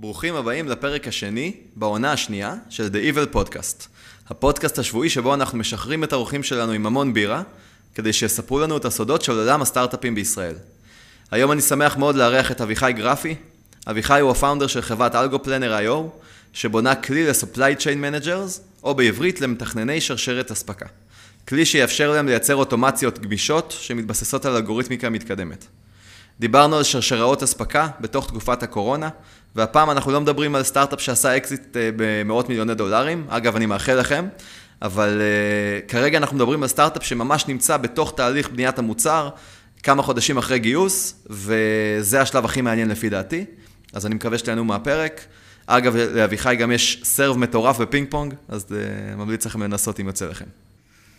[0.00, 3.86] ברוכים הבאים לפרק השני, בעונה השנייה, של The Evil Podcast.
[4.28, 7.42] הפודקאסט השבועי שבו אנחנו משחררים את האורחים שלנו עם המון בירה,
[7.94, 10.54] כדי שיספרו לנו את הסודות של עולם הסטארט-אפים בישראל.
[11.30, 13.34] היום אני שמח מאוד לארח את אביחי גרפי.
[13.86, 16.22] אביחי הוא הפאונדר של חברת אלגופלנר IO,
[16.52, 20.86] שבונה כלי ל-supply chain managers, או בעברית למתכנני שרשרת אספקה.
[21.48, 25.66] כלי שיאפשר להם לייצר אוטומציות גמישות שמתבססות על אלגוריתמיקה מתקדמת.
[26.40, 29.08] דיברנו על שרשראות אספקה בתוך תקופת הקורונה,
[29.56, 33.94] והפעם אנחנו לא מדברים על סטארט-אפ שעשה אקזיט אה, במאות מיליוני דולרים, אגב, אני מאחל
[33.94, 34.28] לכם,
[34.82, 39.28] אבל uh, כרגע אנחנו מדברים על סטארט-אפ שממש נמצא בתוך תהליך בניית המוצר,
[39.82, 43.44] כמה חודשים אחרי גיוס, וזה השלב הכי מעניין לפי דעתי,
[43.92, 45.24] אז אני מקווה שתהנו מהפרק.
[45.66, 50.26] אגב, לאביחי גם יש serve מטורף בפינג פונג, אז uh, ממליץ לכם לנסות אם יוצא
[50.28, 50.44] לכם.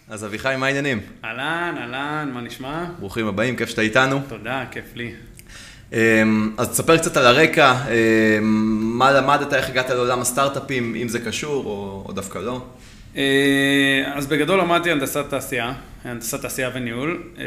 [0.10, 1.00] אז אביחי, מה העניינים?
[1.24, 2.86] אהלן, אהלן, מה נשמע?
[3.00, 4.22] ברוכים הבאים, כיף שאתה איתנו.
[4.30, 5.14] תודה, כיף לי.
[5.94, 8.44] אמ, אז תספר קצת על הרקע, אמ,
[8.98, 12.62] מה למדת, איך הגעת לעולם הסטארט-אפים, אם זה קשור או, או דווקא לא.
[13.18, 17.24] אה, אז בגדול למדתי הנדסת תעשייה, הנדסת תעשייה וניהול.
[17.38, 17.44] אה,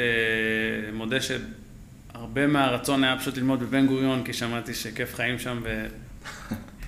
[0.92, 5.62] מודה שהרבה מהרצון היה פשוט ללמוד בבן גוריון, כי שמעתי שכיף חיים שם,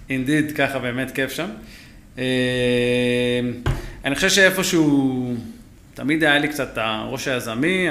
[0.08, 1.48] ואינדיד, ככה באמת כיף שם.
[2.18, 2.24] אה,
[4.04, 5.34] אני חושב שאיפשהו,
[5.94, 7.86] תמיד היה לי קצת הראש היזמי,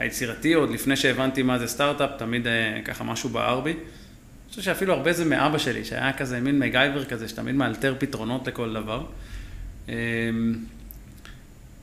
[0.00, 3.70] היצירתי, עוד לפני שהבנתי מה זה סטארט-אפ, תמיד אה, ככה משהו בער בי.
[3.70, 3.78] אני
[4.50, 8.72] חושב שאפילו הרבה זה מאבא שלי, שהיה כזה מין מגייבר כזה, שתמיד מאלתר פתרונות לכל
[8.74, 9.04] דבר.
[9.88, 9.94] אה,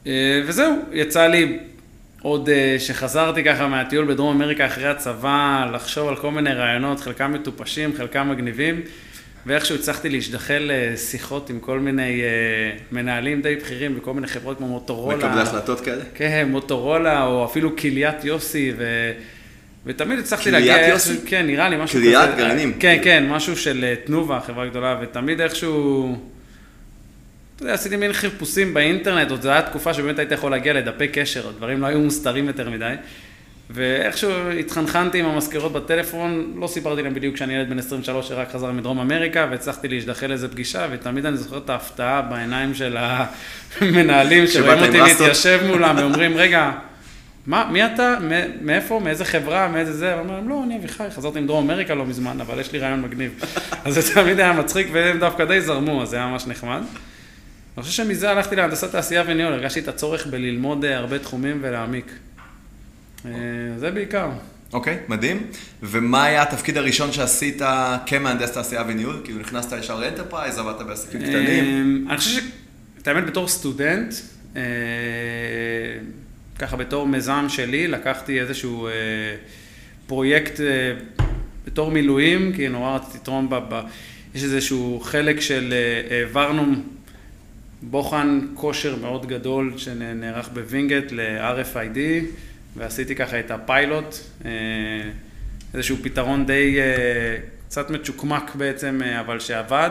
[0.08, 1.60] אה, וזהו, יצא לי
[2.22, 7.98] עוד שחזרתי ככה מהטיול בדרום אמריקה אחרי הצבא, לחשוב על כל מיני רעיונות, חלקם מטופשים,
[7.98, 8.82] חלקם מגניבים.
[9.48, 14.68] ואיכשהו הצלחתי להשתחל לשיחות עם כל מיני uh, מנהלים די בכירים בכל מיני חברות כמו
[14.68, 15.18] מוטורולה.
[15.18, 16.04] מקבלי החלטות כאלה?
[16.16, 19.12] כן, מוטורולה, או אפילו קליית יוסי, ו...
[19.86, 20.74] ותמיד הצלחתי להגיע...
[20.74, 21.18] קליית יוסי?
[21.26, 22.12] כן, נראה לי משהו כזה.
[22.12, 22.74] קליית גרעינים.
[22.80, 26.18] כן, כן, משהו של אה, תנובה, חברה גדולה, ותמיד איכשהו...
[27.56, 31.08] אתה יודע, עשיתי מין חיפושים באינטרנט, עוד זו הייתה תקופה שבאמת היית יכול להגיע לדפי
[31.08, 32.94] קשר, הדברים לא היו מוסתרים יותר מדי.
[33.70, 38.72] ואיכשהו התחנחנתי עם המזכירות בטלפון, לא סיפרתי להם בדיוק שאני ילד בן 23 שרק חזר
[38.72, 42.98] מדרום אמריקה, והצלחתי להשתחל לאיזה פגישה, ותמיד אני זוכר את ההפתעה בעיניים של
[43.82, 46.72] המנהלים, שרואים אותי להתיישב מולם, ואומרים, רגע,
[47.48, 48.16] מה, מי אתה,
[48.62, 52.60] מאיפה, מאיזה חברה, מאיזה זה, ואומרים, לא, אני אביחי, חזרתי מדרום אמריקה לא מזמן, אבל
[52.60, 53.44] יש לי רעיון מגניב.
[53.86, 56.82] אז זה תמיד היה מצחיק, והם דווקא די זרמו, אז זה היה ממש נחמד.
[57.78, 62.12] אני חושב שמזה הלכתי להנדסת תעשייה וניהול, הרגשתי את הצורך בללמוד אה, הרבה תחומים ולהעמיק.
[63.36, 64.30] אה, זה בעיקר.
[64.74, 65.48] אוקיי, okay, מדהים.
[65.84, 67.62] ומה היה התפקיד הראשון שעשית
[68.06, 69.22] כמהנדס תעשייה וניהול?
[69.24, 72.06] כאילו נכנסת ישר ל enterprise, עבדת בעסקים אה, קטנים?
[72.10, 72.44] אני חושב ש...
[73.02, 74.14] את האמת, בתור סטודנט,
[74.56, 74.62] אה,
[76.60, 78.88] ככה בתור מיזם שלי, לקחתי איזשהו
[80.08, 80.60] פרויקט
[81.66, 83.56] בתור מילואים, כי נורא רציתי לתרום ב...
[83.70, 83.82] ב...
[84.36, 85.74] יש איזשהו חלק של
[86.12, 86.76] העברנו
[87.82, 91.98] בוחן כושר מאוד גדול שנערך בווינגייט ל-RFID.
[92.78, 94.16] ועשיתי ככה את הפיילוט,
[94.46, 94.52] אה,
[95.74, 99.90] איזשהו פתרון די אה, קצת מצ'וקמק בעצם, אה, אבל שעבד.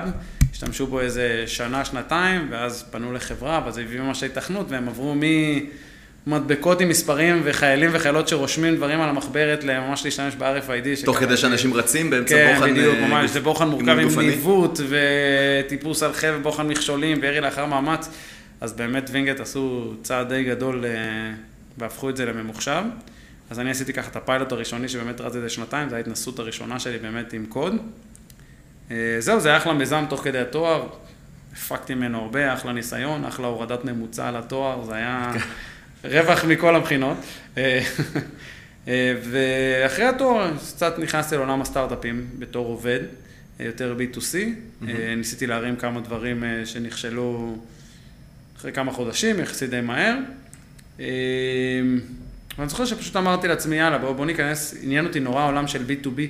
[0.53, 5.15] השתמשו בו איזה שנה, שנתיים, ואז פנו לחברה, ואז הביאו ממש ההתכנות, והם עברו
[6.27, 11.05] ממדבקות עם מספרים וחיילים וחיילות שרושמים דברים על המחברת, לממש להשתמש ב-RFID.
[11.05, 12.67] תוך כדי שאנשים רצים באמצע כן, בוחן...
[12.67, 17.67] כן, בדיוק, ממש, זה בוחן מורכב עם ניווט, וטיפוס על חבל, בוחן מכשולים, וירי לאחר
[17.67, 18.09] מאמץ.
[18.61, 20.85] אז באמת וינגייט עשו צעד די גדול
[21.79, 22.83] והפכו את זה לממוחשב.
[23.51, 26.99] אז אני עשיתי ככה את הפיילוט הראשוני שבאמת רץ איזה שנתיים, זו ההתנסות הראשונה שלי
[26.99, 27.75] באמת עם קוד.
[28.91, 30.89] אה, זהו, זה היה אחלה מיזם תוך כדי התואר,
[31.53, 35.33] הפקתי ממנו הרבה, אחלה ניסיון, אחלה הורדת ממוצע על התואר, זה היה
[36.05, 37.17] רווח מכל הבחינות.
[37.57, 37.83] אה,
[38.89, 43.01] אה, ואחרי התואר קצת נכנסתי לעולם הסטארט-אפים בתור עובד,
[43.61, 44.85] יותר B2C, mm-hmm.
[45.17, 47.57] ניסיתי להרים כמה דברים שנכשלו
[48.57, 50.17] אחרי כמה חודשים, יחסית די מהר.
[50.99, 51.05] אמ,
[52.59, 56.21] ואני זוכר שפשוט אמרתי לעצמי, יאללה, בוא, בוא ניכנס, עניין אותי נורא העולם של B2B,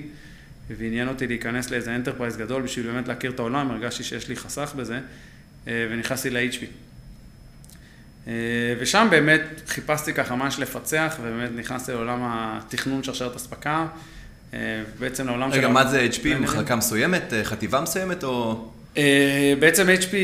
[0.70, 4.72] ועניין אותי להיכנס לאיזה enterprise גדול בשביל באמת להכיר את העולם, הרגשתי שיש לי חסך
[4.76, 5.00] בזה,
[5.68, 6.64] אה, ונכנסתי ל-HP.
[8.26, 8.32] אה,
[8.80, 13.86] ושם באמת חיפשתי ככה ממש לפצח, ובאמת נכנסתי לעולם התכנון שרשרת אספקה,
[14.54, 14.58] אה,
[14.98, 15.58] בעצם לעולם של...
[15.58, 16.28] רגע, מה זה HP?
[16.40, 17.32] מחלקה מסוימת?
[17.42, 18.68] חטיבה מסוימת או...
[19.60, 20.14] בעצם HP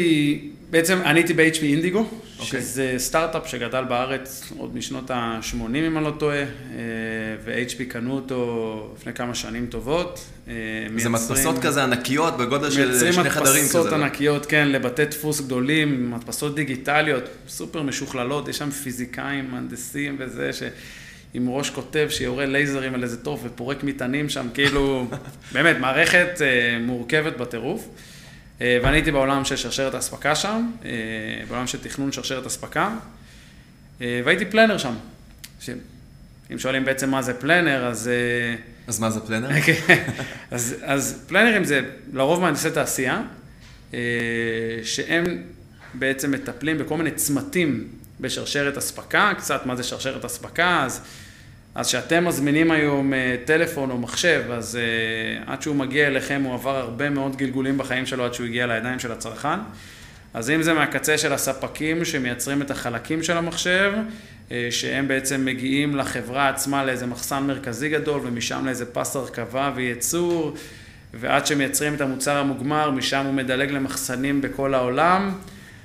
[0.72, 2.06] בעצם אני הייתי ב-HP אינדיגו,
[2.38, 2.44] okay.
[2.44, 6.46] שזה סטארט-אפ שגדל בארץ עוד משנות ה-80 אם אני לא טועה, אה,
[7.44, 10.24] ו-HP קנו אותו לפני כמה שנים טובות.
[10.48, 10.54] אה,
[10.96, 13.52] זה מדפסות כזה ענקיות בגודל של שני חדרים כזה.
[13.52, 20.16] מייצרים מדפסות ענקיות, כן, לבתי דפוס גדולים, מדפסות דיגיטליות, סופר משוכללות, יש שם פיזיקאים, מהנדסים
[20.18, 20.62] וזה, ש...
[21.34, 25.06] עם ראש כותב שיורה לייזרים על איזה טוב ופורק מטענים שם, כאילו,
[25.54, 26.40] באמת, מערכת
[26.80, 27.88] מורכבת בטירוף.
[28.60, 30.70] ואני הייתי בעולם של שרשרת האספקה שם,
[31.48, 32.94] בעולם של תכנון שרשרת אספקה,
[34.00, 34.94] והייתי פלנר שם.
[36.52, 38.10] אם שואלים בעצם מה זה פלנר, אז...
[38.86, 39.60] אז מה זה פלנר?
[39.66, 40.02] כן.
[40.50, 41.80] אז, אז פלנרים זה
[42.12, 43.22] לרוב מהנדסי תעשייה,
[44.82, 45.42] שהם
[45.94, 47.88] בעצם מטפלים בכל מיני צמתים
[48.20, 51.00] בשרשרת אספקה, קצת מה זה שרשרת אספקה, אז,
[51.74, 56.54] אז שאתם מזמינים היום אה, טלפון או מחשב, אז uh, עד שהוא מגיע אליכם הוא
[56.54, 59.58] עבר הרבה מאוד גלגולים בחיים שלו עד שהוא הגיע לידיים של הצרכן.
[60.34, 63.92] אז אם זה מהקצה של הספקים שמייצרים את החלקים של המחשב,
[64.48, 70.54] uh, שהם בעצם מגיעים לחברה עצמה לאיזה מחסן מרכזי גדול ומשם לאיזה פס הרכבה וייצור,
[71.14, 75.32] ועד שמייצרים את המוצר המוגמר, משם הוא מדלג למחסנים בכל העולם.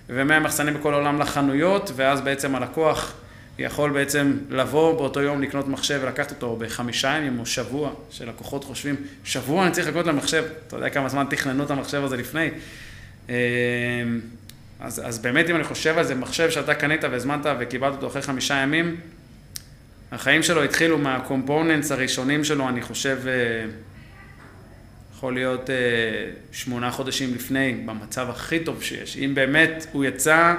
[0.09, 3.13] ומהמחסנים בכל העולם לחנויות, ואז בעצם הלקוח
[3.59, 8.95] יכול בעצם לבוא באותו יום לקנות מחשב ולקחת אותו בחמישה ימים או שבוע, שלקוחות חושבים,
[9.23, 12.49] שבוע אני צריך לקנות למחשב, אתה יודע כמה זמן תכננו את המחשב הזה לפני.
[13.29, 13.33] אמ,
[14.79, 18.21] אז, אז באמת אם אני חושב על זה, מחשב שאתה קנית והזמנת וקיבלת אותו אחרי
[18.21, 18.95] חמישה ימים,
[20.11, 23.33] החיים שלו התחילו מהקומפוננטס הראשונים שלו, אני חושב, אה,
[25.15, 25.75] יכול להיות אה,
[26.51, 29.17] שמונה חודשים לפני, במצב הכי טוב שיש.
[29.17, 30.55] אם באמת הוא יצא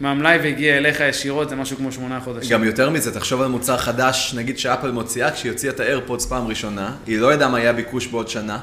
[0.00, 2.50] מהמלאי והגיע אליך ישירות, זה משהו כמו שמונה חודשים.
[2.50, 6.46] גם יותר מזה, תחשוב על מוצר חדש, נגיד שאפל מוציאה, כשהיא הוציאה את האיירפודס פעם
[6.46, 8.58] ראשונה, היא לא ידעה מה יהיה ביקוש בעוד שנה,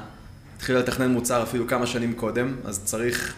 [0.57, 3.33] התחילה לתכנן מוצר אפילו כמה שנים קודם, אז צריך,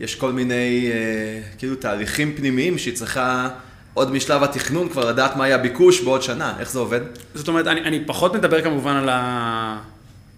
[0.00, 3.48] יש כל מיני אה, כאילו תהליכים פנימיים שהיא צריכה...
[3.94, 7.00] עוד משלב התכנון כבר לדעת מה יהיה הביקוש בעוד שנה, איך זה עובד?
[7.34, 9.78] זאת אומרת, אני, אני פחות מדבר כמובן על, ה...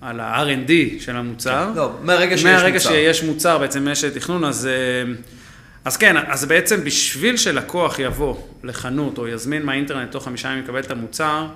[0.01, 1.69] על ה-R&D של המוצר.
[1.73, 1.79] כן.
[1.79, 2.89] לא, מהרגע שיש מהרגע מוצר.
[2.89, 5.13] שיש מוצר, בעצם יש תכנון, אז, אה,
[5.85, 10.81] אז כן, אז בעצם בשביל שלקוח יבוא לחנות או יזמין מהאינטרנט תוך חמישה ימים יקבל
[10.81, 11.47] את המוצר,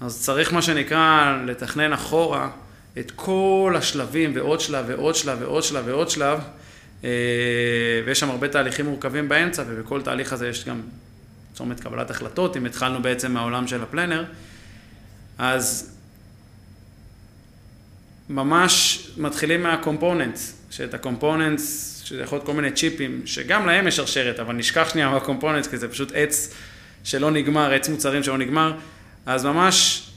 [0.00, 2.50] אז צריך מה שנקרא לתכנן אחורה
[2.98, 6.38] את כל השלבים ועוד שלב ועוד שלב ועוד שלב ועוד שלב,
[7.04, 7.10] אה,
[8.06, 10.80] ויש שם הרבה תהליכים מורכבים באמצע, ובכל תהליך הזה יש גם
[11.54, 14.24] צומת קבלת החלטות, אם התחלנו בעצם מהעולם של הפלנר,
[15.38, 15.96] אז
[18.28, 24.40] ממש מתחילים מהקומפוננטס, שאת הקומפוננטס, שזה יכול להיות כל מיני צ'יפים, שגם להם יש שרשרת,
[24.40, 26.54] אבל נשכח שנייה מהקומפוננטס, כי זה פשוט עץ
[27.04, 28.72] שלא נגמר, עץ מוצרים שלא נגמר,
[29.26, 30.08] אז ממש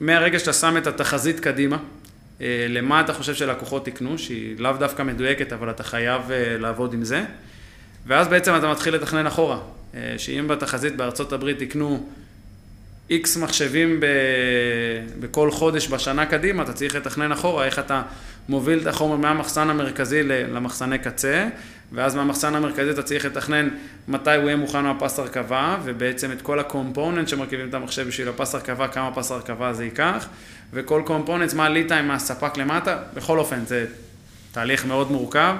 [0.00, 1.78] מהרגע שאתה שם את התחזית קדימה,
[2.40, 6.94] אה, למה אתה חושב שלקוחות יקנו, שהיא לאו דווקא מדויקת, אבל אתה חייב אה, לעבוד
[6.94, 7.24] עם זה,
[8.06, 9.58] ואז בעצם אתה מתחיל לתכנן אחורה,
[9.94, 12.08] אה, שאם בתחזית בארצות הברית יקנו
[13.10, 14.06] איקס מחשבים ב...
[15.20, 18.02] בכל חודש בשנה קדימה, אתה צריך לתכנן אחורה איך אתה
[18.48, 21.48] מוביל את החומר מהמחסן המרכזי למחסני קצה,
[21.92, 23.68] ואז מהמחסן המרכזי אתה צריך לתכנן
[24.08, 28.54] מתי הוא יהיה מוכן מהפס הרכבה, ובעצם את כל הקומפוננט שמרכיבים את המחשב בשביל הפס
[28.54, 30.28] הרכבה, כמה פס הרכבה זה ייקח,
[30.72, 33.86] וכל קומפוננט, מה הליד טיים מהספק למטה, בכל אופן זה
[34.52, 35.54] תהליך מאוד מורכב.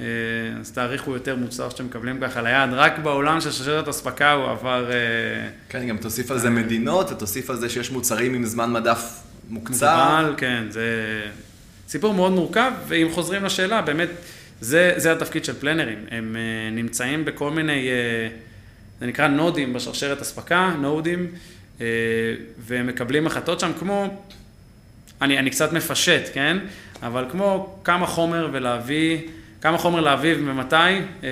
[0.00, 4.32] אה, אז תאריך הוא יותר מוצר שאתם מקבלים ככה ליד, רק בעולם של שרשרת אספקה
[4.32, 4.90] הוא עבר...
[4.90, 4.96] אה,
[5.68, 10.16] כן, גם תוסיף על זה מדינות, ותוסיף על זה שיש מוצרים עם זמן מדף מוקצר.
[10.16, 10.84] מוגבל, כן, זה
[11.88, 14.08] סיפור מאוד מורכב, ואם חוזרים לשאלה, באמת,
[14.60, 15.98] זה, זה התפקיד של פלנרים.
[16.10, 17.88] הם uh, נמצאים בכל מיני,
[19.00, 21.26] זה נקרא נודים בשרשרת אספקה, נודים,
[22.58, 24.20] והם מקבלים החלטות שם כמו,
[25.22, 26.58] אני, אני קצת מפשט, כן?
[27.02, 29.18] אבל כמו כמה חומר ולהביא,
[29.60, 31.24] כמה חומר להביא ומתי, uh,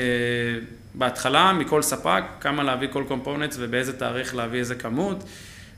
[0.95, 5.25] בהתחלה מכל ספק, כמה להביא כל קומפוננטס ובאיזה תאריך להביא איזה כמות.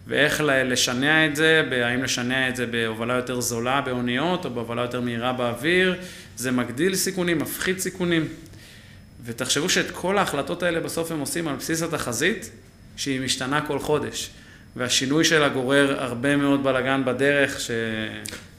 [0.06, 5.00] ואיך לשנע את זה, האם לשנע את זה בהובלה יותר זולה באוניות או בהובלה יותר
[5.00, 5.94] מהירה באוויר,
[6.36, 8.28] זה מגדיל סיכונים, מפחית סיכונים.
[9.24, 12.50] ותחשבו שאת כל ההחלטות האלה בסוף הם עושים על בסיס התחזית,
[12.96, 14.30] שהיא משתנה כל חודש.
[14.76, 17.60] והשינוי שלה גורר הרבה מאוד בלאגן בדרך.
[17.60, 17.70] ש...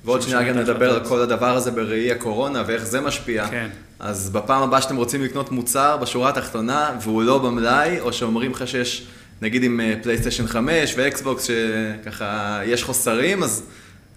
[0.05, 3.47] ועוד שנייה גם נדבר על כל הדבר הזה בראי הקורונה ואיך זה משפיע.
[3.47, 3.69] כן.
[3.99, 8.67] אז בפעם הבאה שאתם רוצים לקנות מוצר בשורה התחתונה והוא לא במלאי, או שאומרים לך
[8.67, 9.07] שיש...
[9.41, 13.63] נגיד עם PlayStation 5 ו Xbox, שככה יש חוסרים, אז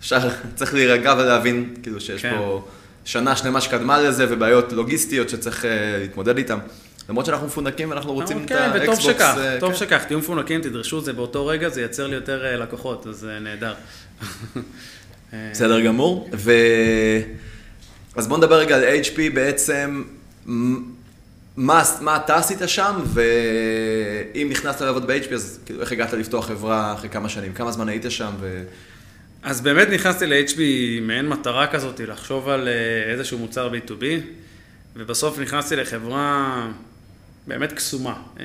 [0.01, 0.19] אפשר,
[0.57, 2.35] צריך להירגע ולהבין, כאילו שיש כן.
[2.39, 2.65] פה
[3.05, 5.67] שנה שלמה שקדמה לזה, ובעיות לוגיסטיות שצריך uh,
[6.01, 6.59] להתמודד איתן.
[7.09, 9.05] למרות שאנחנו מפונקים ואנחנו רוצים כן, את ה Xbox.
[9.05, 9.77] וטוב שכך, uh, טוב כן.
[9.77, 13.75] שכך, תהיו מפונקים, תדרשו את זה באותו רגע, זה ייצר לי יותר לקוחות, אז נהדר.
[15.53, 16.53] בסדר גמור, ו...
[18.17, 20.03] אז בואו נדבר רגע על HP בעצם.
[21.57, 26.95] מה, מה אתה עשית שם, ואם נכנסת לעבוד ב-HP, אז כאילו, איך הגעת לפתוח חברה
[26.95, 27.53] אחרי כמה שנים?
[27.53, 28.31] כמה זמן היית שם?
[28.41, 28.63] ו...
[29.43, 30.59] אז באמת נכנסתי ל-HP
[31.03, 34.05] מעין מטרה כזאת, לחשוב על אה, איזשהו מוצר B2B,
[34.97, 36.69] ובסוף נכנסתי לחברה
[37.47, 38.45] באמת קסומה, אה,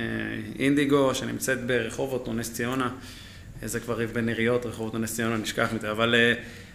[0.60, 2.90] אינדיגו, שנמצאת ברחובות או נס ציונה,
[3.66, 6.16] זה כבר ריב בין עיריות, רחובות הנס ציונה, נשכח מזה, אבל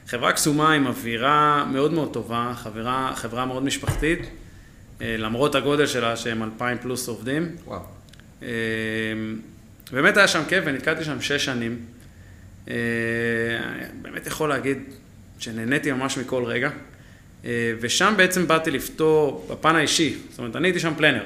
[0.09, 4.21] חברה קסומה עם אווירה מאוד מאוד טובה, חברה, חברה מאוד משפחתית,
[5.01, 7.57] למרות הגודל שלה שהם אלפיים פלוס עובדים.
[7.65, 7.81] וואו.
[9.93, 11.79] באמת היה שם כיף ונתקעתי שם שש שנים.
[14.03, 14.79] באמת יכול להגיד
[15.39, 16.71] שנהניתי ממש מכל רגע.
[17.81, 21.23] ושם בעצם באתי לפתור, בפן האישי, זאת אומרת, אני הייתי שם פלנר,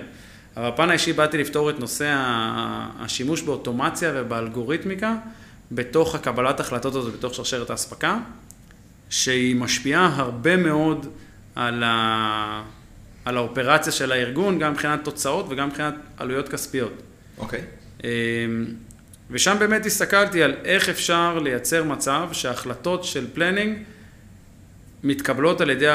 [0.56, 2.14] אבל בפן האישי באתי לפתור את נושא
[2.98, 5.16] השימוש באוטומציה ובאלגוריתמיקה
[5.72, 8.18] בתוך הקבלת החלטות הזאת, בתוך שרשרת האספקה,
[9.10, 11.06] שהיא משפיעה הרבה מאוד
[11.54, 12.62] על, ה...
[13.24, 16.92] על האופרציה של הארגון, גם מבחינת תוצאות וגם מבחינת עלויות כספיות.
[17.38, 17.60] אוקיי.
[17.60, 18.04] Okay.
[18.04, 18.64] אמ,
[19.30, 23.78] ושם באמת הסתכלתי על איך אפשר לייצר מצב שהחלטות של פלנינג
[25.04, 25.86] מתקבלות על ידי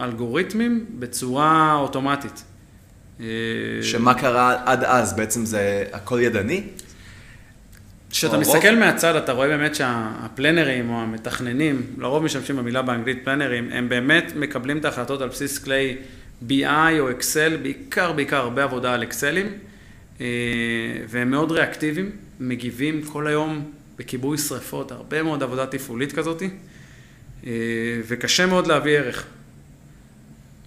[0.00, 2.44] אלגוריתמים בצורה אוטומטית.
[3.82, 5.16] שמה קרה עד אז?
[5.16, 6.64] בעצם זה הכל ידני?
[8.12, 13.88] כשאתה מסתכל מהצד, אתה רואה באמת שהפלנרים או המתכננים, לרוב משתמשים במילה באנגלית פלנרים, הם
[13.88, 15.96] באמת מקבלים את ההחלטות על בסיס כלי
[16.48, 19.46] BI או אקסל, בעיקר, בעיקר הרבה עבודה על אקסלים,
[20.20, 20.26] אה,
[21.08, 26.42] והם מאוד ריאקטיביים, מגיבים כל היום בכיבוי שריפות, הרבה מאוד עבודה תפעולית כזאת,
[27.46, 27.50] אה,
[28.08, 29.26] וקשה מאוד להביא ערך.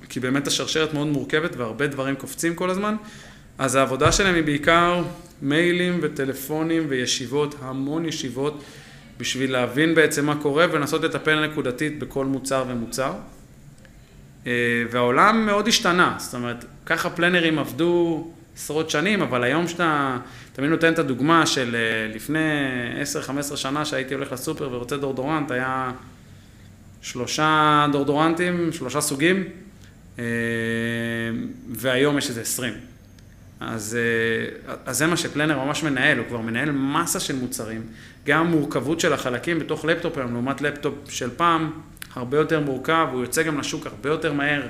[0.10, 2.96] כי באמת השרשרת מאוד מורכבת והרבה דברים קופצים כל הזמן,
[3.58, 5.04] אז העבודה שלהם היא בעיקר
[5.42, 8.64] מיילים וטלפונים וישיבות, המון ישיבות,
[9.18, 13.14] בשביל להבין בעצם מה קורה ולנסות לטפל נקודתית בכל מוצר ומוצר.
[14.48, 14.52] אה,
[14.92, 20.18] והעולם מאוד השתנה, זאת אומרת, ככה פלנרים עבדו עשרות שנים, אבל היום שאתה
[20.54, 22.40] תמיד נותן את הדוגמה של אה, לפני
[23.52, 25.92] 10-15 שנה שהייתי הולך לסופר ורוצה דורדורנט, היה
[27.02, 29.44] שלושה דורדורנטים, שלושה סוגים,
[30.20, 30.24] אה,
[31.70, 32.95] והיום יש איזה 20.
[33.66, 37.82] אז, אה, אז זה מה ש planner ממש מנהל, הוא כבר מנהל מסה של מוצרים.
[38.26, 41.72] גם המורכבות של החלקים בתוך לפטופ היום, לעומת לפטופ של פעם,
[42.16, 44.62] הרבה יותר מורכב, הוא יוצא גם לשוק הרבה יותר מהר.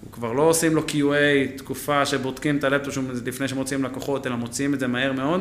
[0.00, 4.74] הוא כבר לא עושים לו QA, תקופה שבודקים את הלפטופ לפני שמוציאים לקוחות, אלא מוציאים
[4.74, 5.40] את זה מהר מאוד,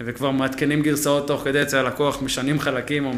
[0.00, 3.12] וכבר מעדכנים גרסאות תוך כדי אצל הלקוח, משנים חלקים או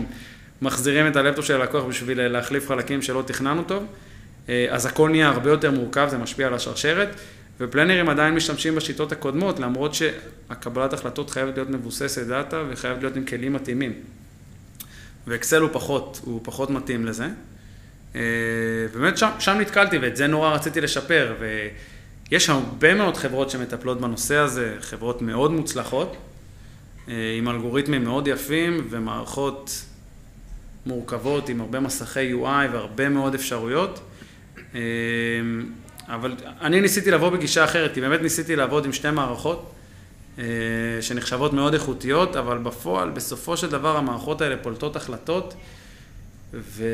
[0.62, 3.84] מחזירים את הלפטופ של הלקוח בשביל להחליף חלקים שלא תכננו טוב.
[4.48, 7.08] אה, אז הכל נהיה הרבה יותר מורכב, זה משפיע על השרשרת,
[7.60, 13.24] ופלנרים עדיין משתמשים בשיטות הקודמות, למרות שהקבלת החלטות חייבת להיות מבוססת דאטה וחייבת להיות עם
[13.24, 13.92] כלים מתאימים.
[15.26, 17.26] ואקסל הוא פחות, הוא פחות מתאים לזה.
[18.14, 18.20] אה,
[18.94, 21.34] באמת שם, שם נתקלתי ואת זה נורא רציתי לשפר,
[22.30, 26.16] ויש הרבה מאוד חברות שמטפלות בנושא הזה, חברות מאוד מוצלחות,
[27.08, 29.84] אה, עם אלגוריתמים מאוד יפים ומערכות
[30.86, 34.00] מורכבות עם הרבה מסכי UI והרבה מאוד אפשרויות.
[36.08, 39.74] אבל אני ניסיתי לבוא בגישה אחרת, כי באמת ניסיתי לעבוד עם שתי מערכות
[40.38, 40.44] אה,
[41.00, 45.54] שנחשבות מאוד איכותיות, אבל בפועל, בסופו של דבר המערכות האלה פולטות החלטות,
[46.54, 46.84] ו...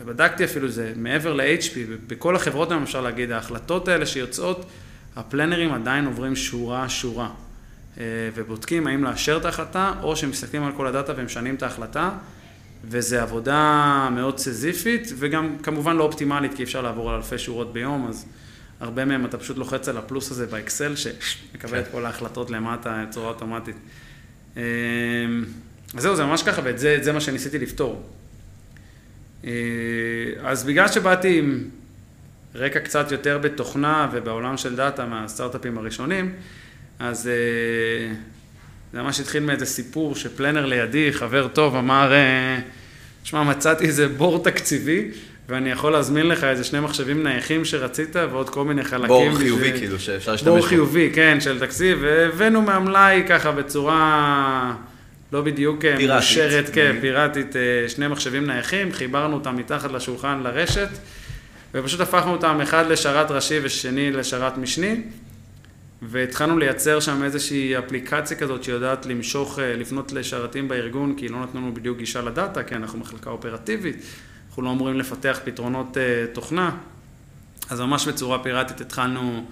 [0.00, 1.76] ובדקתי אפילו זה מעבר ל-HP,
[2.06, 4.66] בכל החברות היום אפשר להגיד, ההחלטות האלה שיוצאות,
[5.16, 7.28] הפלנרים עדיין עוברים שורה-שורה,
[7.98, 8.04] אה,
[8.34, 12.10] ובודקים האם לאשר את ההחלטה, או שמסתכלים על כל הדאטה ומשנים את ההחלטה.
[12.88, 18.06] וזו עבודה מאוד סזיפית, וגם כמובן לא אופטימלית, כי אפשר לעבור על אלפי שורות ביום,
[18.08, 18.26] אז
[18.80, 21.92] הרבה מהם אתה פשוט לוחץ על הפלוס הזה באקסל, שמקבל את כן.
[21.92, 23.76] כל ההחלטות למטה בצורה אוטומטית.
[24.56, 24.62] אמ,
[25.94, 28.02] אז זהו, זה ממש ככה, ואת זה, זה מה שניסיתי לפתור.
[29.44, 29.50] אה,
[30.42, 31.64] אז בגלל שבאתי עם
[32.54, 36.32] רקע קצת יותר בתוכנה ובעולם של דאטה מהסטארט-אפים הראשונים,
[36.98, 38.14] אז אה,
[38.94, 45.10] זה ממש התחיל מאיזה סיפור שפלנר לידי, חבר טוב, אמר, אה, מצאתי איזה בור תקציבי,
[45.48, 49.06] ואני יכול להזמין לך איזה שני מחשבים נייחים שרצית, ועוד כל מיני חלקים.
[49.06, 49.78] בור חיובי, בשביל...
[49.78, 50.56] כאילו, שאפשר להשתמש בו.
[50.56, 54.74] בור חיובי, כן, של תקציב, והבאנו מהמלאי ככה בצורה
[55.32, 56.16] לא בדיוק אה.
[56.16, 60.88] מושרת, כן, פיראטית, אה, שני מחשבים נייחים, חיברנו אותם מתחת לשולחן לרשת,
[61.74, 65.00] ופשוט הפכנו אותם אחד לשרת ראשי ושני לשרת משני.
[66.08, 71.60] והתחלנו לייצר שם איזושהי אפליקציה כזאת שיודעת למשוך, אה, לפנות לשרתים בארגון, כי לא נתנו
[71.60, 73.96] לנו בדיוק גישה לדאטה, כי אנחנו מחלקה אופרטיבית,
[74.48, 76.70] אנחנו לא אמורים לפתח פתרונות אה, תוכנה,
[77.70, 79.44] אז ממש בצורה פיראטית התחלנו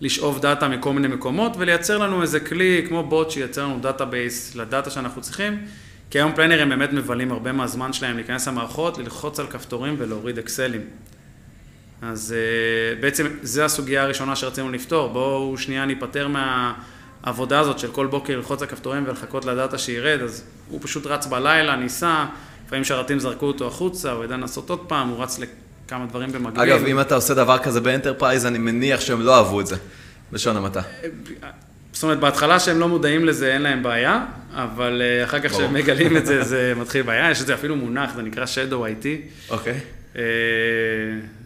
[0.00, 4.90] לשאוב דאטה מכל מיני מקומות ולייצר לנו איזה כלי כמו בוט שייצר לנו database לדאטה
[4.90, 5.66] שאנחנו צריכים,
[6.10, 10.80] כי היום פלנרים באמת מבלים הרבה מהזמן שלהם להיכנס למערכות, ללחוץ על כפתורים ולהוריד אקסלים.
[12.02, 18.06] אז uh, בעצם זו הסוגיה הראשונה שרצינו לפתור, בואו שנייה ניפטר מהעבודה הזאת של כל
[18.06, 22.26] בוקר ללחוץ על כפתורים ולחכות לדאטה שירד, אז הוא פשוט רץ בלילה, ניסה,
[22.66, 26.62] לפעמים שרתים זרקו אותו החוצה, הוא ידע לנסות עוד פעם, הוא רץ לכמה דברים במקביל.
[26.62, 29.76] אגב, אם אתה עושה דבר כזה ב enterprise, אני מניח שהם לא אהבו את זה,
[30.32, 30.80] בלשון המעטה.
[31.92, 35.74] זאת אומרת, בהתחלה שהם לא מודעים לזה, אין להם בעיה, אבל אה, אחר כך כשהם
[35.74, 37.30] מגלים את זה, זה מתחיל בעיה.
[37.30, 39.06] יש לזה אפילו מונח, זה נקרא Shadow IT.
[39.50, 39.80] אוקיי.
[40.16, 40.22] אה,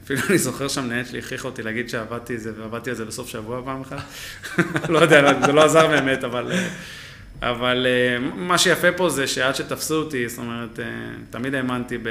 [0.04, 3.62] אפילו אני זוכר שהמנהלת שלי הכריחה אותי להגיד שעבדתי זה, ועבדתי על זה בסוף שבוע
[3.64, 4.02] פעם אחת.
[4.92, 6.52] לא יודע, זה לא עזר באמת, אבל...
[6.52, 6.68] אה,
[7.42, 7.86] אבל
[8.34, 10.78] מה שיפה פה זה שעד שתפסו אותי, זאת אומרת,
[11.30, 12.08] תמיד האמנתי ב...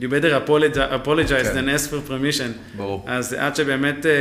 [0.00, 1.54] You better apologize כן.
[1.56, 2.76] than ask for permission.
[2.76, 3.04] ברור.
[3.06, 4.12] אז עד שבאמת, אה,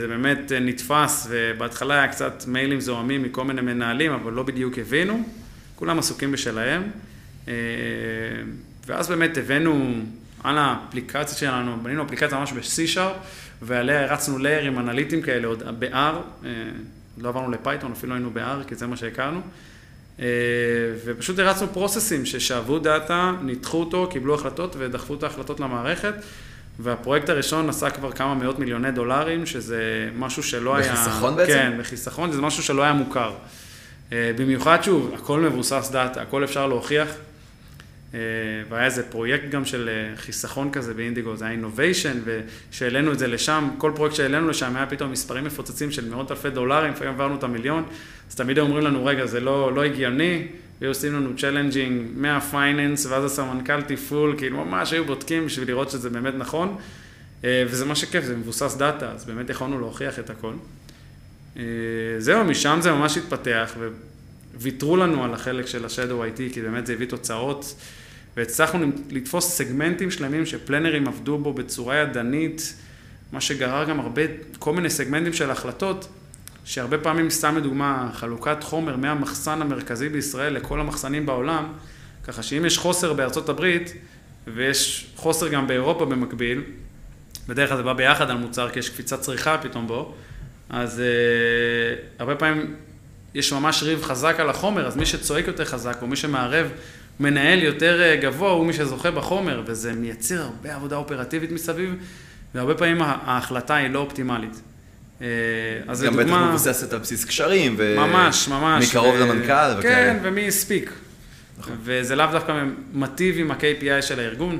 [0.00, 4.78] זה באמת אה, נתפס, ובהתחלה היה קצת מיילים זוהמים מכל מיני מנהלים, אבל לא בדיוק
[4.78, 5.22] הבינו,
[5.74, 6.82] כולם עסוקים בשלהם.
[7.48, 7.54] אה,
[8.86, 9.94] ואז באמת הבאנו
[10.46, 13.16] על האפליקציה שלנו, בנינו אפליקציה ממש ב-C-Sharp,
[13.62, 16.46] ועליה הרצנו ליירים אנליטיים כאלה עוד ב-R,
[17.18, 19.40] לא עברנו לפייתון, אפילו היינו ב-R, כי זה מה שהכרנו.
[20.20, 20.26] אה,
[21.04, 26.14] ופשוט הרצנו פרוססים ששאבו דאטה, ניתחו אותו, קיבלו החלטות ודחפו את ההחלטות למערכת.
[26.78, 31.04] והפרויקט הראשון עשה כבר כמה מאות מיליוני דולרים, שזה משהו שלא בחיסכון היה...
[31.04, 31.52] בחיסכון בעצם?
[31.52, 33.32] כן, בחיסכון, זה משהו שלא היה מוכר.
[34.12, 37.08] אה, במיוחד שוב, הכל מבוסס דאטה, הכל אפשר להוכיח.
[38.16, 38.20] אה,
[38.68, 43.68] והיה איזה פרויקט גם של חיסכון כזה באינדיגו, זה היה innovation, ושהעלינו את זה לשם,
[43.78, 47.42] כל פרויקט שהעלינו לשם היה פתאום מספרים מפוצצים של מאות אלפי דולרים, לפעמים עברנו את
[47.42, 47.84] המיליון.
[48.30, 50.46] אז תמיד אומרים לנו, רגע, זה לא, לא הגיוני,
[50.80, 55.90] והיו עושים לנו challenging מה finance, ואז הסמנכ"ל תפעול, כאילו ממש היו בודקים בשביל לראות
[55.90, 56.76] שזה באמת נכון,
[57.44, 60.52] אה, וזה מה שכיף, זה מבוסס דאטה, אז באמת יכולנו להוכיח את הכל.
[61.56, 61.62] אה,
[62.18, 63.74] זהו, משם זה ממש התפתח,
[64.60, 67.74] וויתרו לנו על החלק של ה-Shadow IT, כי באמת זה הביא תוצאות,
[68.36, 72.74] והצלחנו לתפוס סגמנטים שלמים שפלנרים עבדו בו בצורה ידנית,
[73.32, 74.22] מה שגרר גם הרבה,
[74.58, 76.08] כל מיני סגמנטים של החלטות.
[76.66, 81.72] שהרבה פעמים, סתם לדוגמה, חלוקת חומר מהמחסן המרכזי בישראל לכל המחסנים בעולם,
[82.24, 83.92] ככה שאם יש חוסר בארצות הברית,
[84.46, 86.62] ויש חוסר גם באירופה במקביל,
[87.48, 90.14] בדרך כלל זה בא ביחד על מוצר, כי יש קפיצת צריכה פתאום בו,
[90.70, 92.74] אז uh, הרבה פעמים
[93.34, 96.70] יש ממש ריב חזק על החומר, אז מי שצועק יותר חזק, או מי שמערב
[97.20, 101.94] מנהל יותר uh, גבוה, הוא מי שזוכה בחומר, וזה מייצר הרבה עבודה אופרטיבית מסביב,
[102.54, 104.60] והרבה פעמים ההחלטה היא לא אופטימלית.
[105.22, 105.26] אה,
[105.88, 106.22] אז לדוגמה...
[106.22, 107.96] גם בטח מבוססת על בסיס קשרים, ו...
[107.98, 108.88] ממש, ממש.
[108.88, 109.18] מקרוב ו...
[109.18, 109.82] למנכ"ל וכאלה.
[109.82, 110.92] כן, ומי הספיק.
[111.58, 111.76] נכון.
[111.82, 114.58] וזה לאו דווקא מטיב עם ה-KPI של הארגון.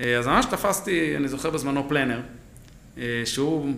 [0.00, 2.20] אה, אז ממש תפסתי, אני זוכר בזמנו planner,
[2.98, 3.74] אה, שהוא,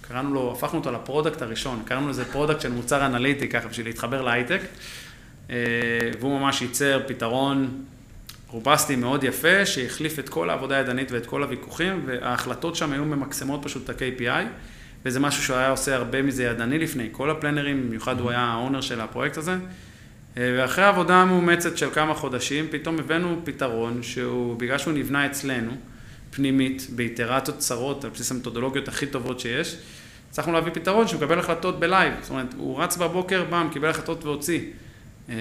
[0.00, 3.86] קראנו לו, הפכנו אותו ל product הראשון, קראנו לזה product של מוצר אנליטי, ככה בשביל
[3.86, 4.60] להתחבר להייטק,
[6.20, 7.84] והוא ממש ייצר פתרון
[8.48, 13.60] רובסטי מאוד יפה, שהחליף את כל העבודה הידנית ואת כל הוויכוחים, וההחלטות שם היו ממקסמות
[13.62, 14.44] פשוט את ה-KPI.
[15.04, 18.47] וזה משהו שהוא היה עושה הרבה מזה ידני לפני, כל הפלנרים, במיוחד הוא היה ה
[18.47, 19.52] owner של הפרויקט הזה.
[20.36, 25.70] אה, ואחרי עבודה מאומצת של כמה חודשים, פתאום הבאנו פתרון שהוא, בגלל שהוא נבנה אצלנו,
[26.30, 29.76] פנימית, באיטרציות צרות, על בסיס המתודולוגיות הכי טובות שיש,
[30.30, 32.12] הצלחנו להביא פתרון שמקבל החלטות בלייב.
[32.20, 34.60] זאת אומרת, הוא רץ בבוקר, באם, קיבל החלטות והוציא.
[35.28, 35.34] אה,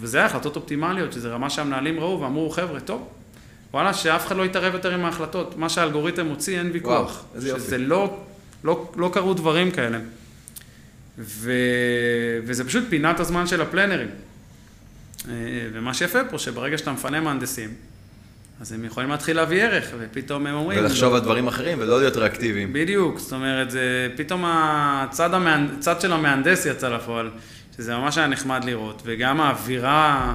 [0.00, 3.08] וזה היה החלטות אופטימליות, שזה רמה שהמנהלים ראו ואמרו, חבר'ה, טוב,
[3.74, 5.56] וואלה, שאף אחד לא יתערב יותר עם ההחלטות.
[5.56, 7.12] מה שהאלגוריתם מוציא, אין ויכוח.
[7.12, 7.60] וואו, איזה יופי.
[7.60, 8.16] שזה לא,
[8.64, 9.98] לא, לא קרו דברים כאלה.
[11.18, 11.52] ו...
[12.46, 14.08] וזה פשוט פינת הזמן של הפלנרים.
[15.28, 15.34] אה,
[15.72, 17.70] ומה שיפה פה, שברגע שאתה מפנה מהנדסים,
[18.60, 20.78] אז הם יכולים להתחיל להביא ערך, ופתאום הם אומרים...
[20.78, 22.72] ולחשוב על דברים אחרים ולא להיות ריאקטיביים.
[22.72, 25.68] בדיוק, זאת אומרת, זה פתאום הצד, המהנ...
[25.78, 27.30] הצד של המהנדס יצא לפועל,
[27.76, 30.34] שזה ממש היה נחמד לראות, וגם האווירה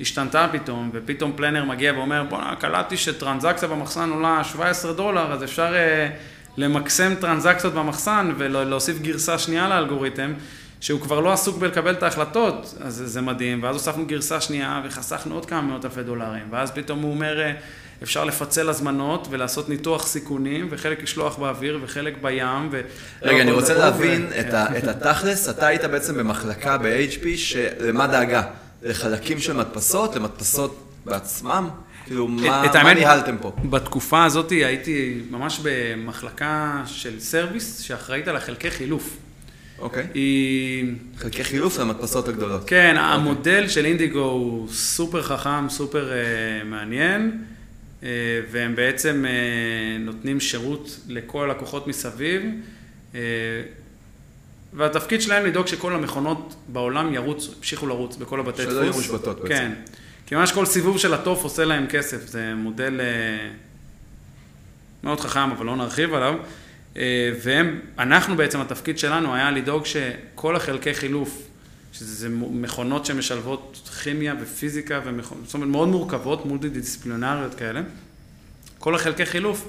[0.00, 5.74] השתנתה פתאום, ופתאום פלנר מגיע ואומר, בוא'נה, קלטתי שטרנזקציה במחסן עולה 17 דולר, אז אפשר
[5.74, 6.12] uh,
[6.56, 10.32] למקסם טרנזקציות במחסן ולהוסיף גרסה שנייה לאלגוריתם,
[10.80, 15.34] שהוא כבר לא עסוק בלקבל את ההחלטות, אז זה מדהים, ואז הוספנו גרסה שנייה וחסכנו
[15.34, 17.52] עוד כמה מאות אלפי דולרים, ואז פתאום הוא אומר, אה,
[18.02, 22.68] אפשר לפצל הזמנות ולעשות ניתוח סיכונים, וחלק לשלוח באוויר וחלק בים.
[22.70, 22.80] ו...
[23.22, 24.40] רגע, אני רוצה להבין ו...
[24.40, 28.42] את, ה, את התכלס, אתה היית בעצם במחלקה ב-HP שלמה דאגה?
[28.82, 31.68] לחלקים של מדפסות, למדפסות בעצמם?
[32.06, 33.52] כאילו, מה, מה ניהלתם פה?
[33.70, 39.16] בתקופה הזאת הייתי ממש במחלקה של service שאחראית על החלקי חילוף.
[39.78, 40.06] אוקיי.
[40.14, 40.94] היא...
[41.18, 42.64] חלקי חילוף למדפסות הגדולות.
[42.66, 43.12] כן, אוקיי.
[43.12, 47.44] המודל של אינדיגו הוא סופר חכם, סופר uh, מעניין,
[48.50, 52.42] והם בעצם uh, נותנים שירות לכל הלקוחות מסביב.
[53.12, 53.16] Uh,
[54.72, 58.74] והתפקיד שלהם לדאוג שכל המכונות בעולם ירוצו, ימשיכו לרוץ בכל הבתי דפוס.
[58.74, 59.48] שלא יהיו מושבתות בעצם.
[59.48, 59.72] כן.
[60.26, 63.48] כי ממש כל סיבוב של התוף עושה להם כסף, זה מודל אה,
[65.04, 66.34] מאוד חכם, אבל לא נרחיב עליו.
[66.96, 71.42] אה, והם, אנחנו בעצם, התפקיד שלנו היה לדאוג שכל החלקי חילוף,
[71.98, 77.80] שזה מכונות שמשלבות כימיה ופיזיקה, ומכונות, זאת אומרת מאוד מורכבות, מולטי דיסציפלינריות כאלה,
[78.78, 79.68] כל החלקי חילוף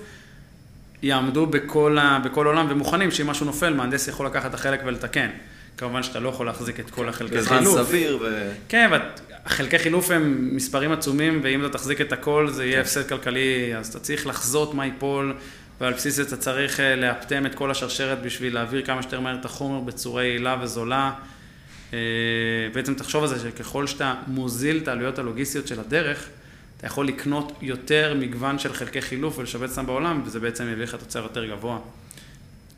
[1.04, 5.30] יעמדו בכל, ה, בכל עולם ומוכנים שאם משהו נופל, מהנדס יכול לקחת את החלק ולתקן.
[5.78, 7.62] כמובן שאתה לא יכול להחזיק את כל החלקי חילוף.
[7.62, 8.52] בזמן סביר ו...
[8.70, 8.90] כן,
[9.46, 12.82] החלקי חילוף הם מספרים עצומים, ואם אתה תחזיק את הכל, זה יהיה כן.
[12.82, 15.34] הפסד כלכלי, אז אתה צריך לחזות מה ייפול,
[15.82, 19.36] ועל בסיס זה אתה צריך אה, לאפטם את כל השרשרת בשביל להעביר כמה שיותר מהר
[19.40, 21.12] את החומר בצורה יעילה וזולה.
[21.94, 22.00] אה,
[22.74, 26.30] בעצם תחשוב על זה שככל שאתה מוזיל את העלויות הלוגיסטיות של הדרך,
[26.78, 30.96] אתה יכול לקנות יותר מגוון של חלקי חילוף ולשבץ אותם בעולם, וזה בעצם יביא לך
[30.96, 31.80] תוצר יותר גבוה.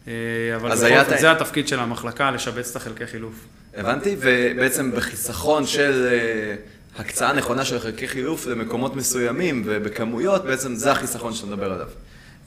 [0.07, 0.13] אה,
[0.55, 3.33] אבל בכל זאת, זה התפקיד של המחלקה, לשבץ את החלקי חילוף.
[3.77, 6.55] הבנתי, ובעצם בחיסכון של אה,
[7.01, 11.87] הקצאה נכונה של חלקי חילוף למקומות מסוימים ובכמויות, בעצם זה החיסכון שאתה מדבר עליו.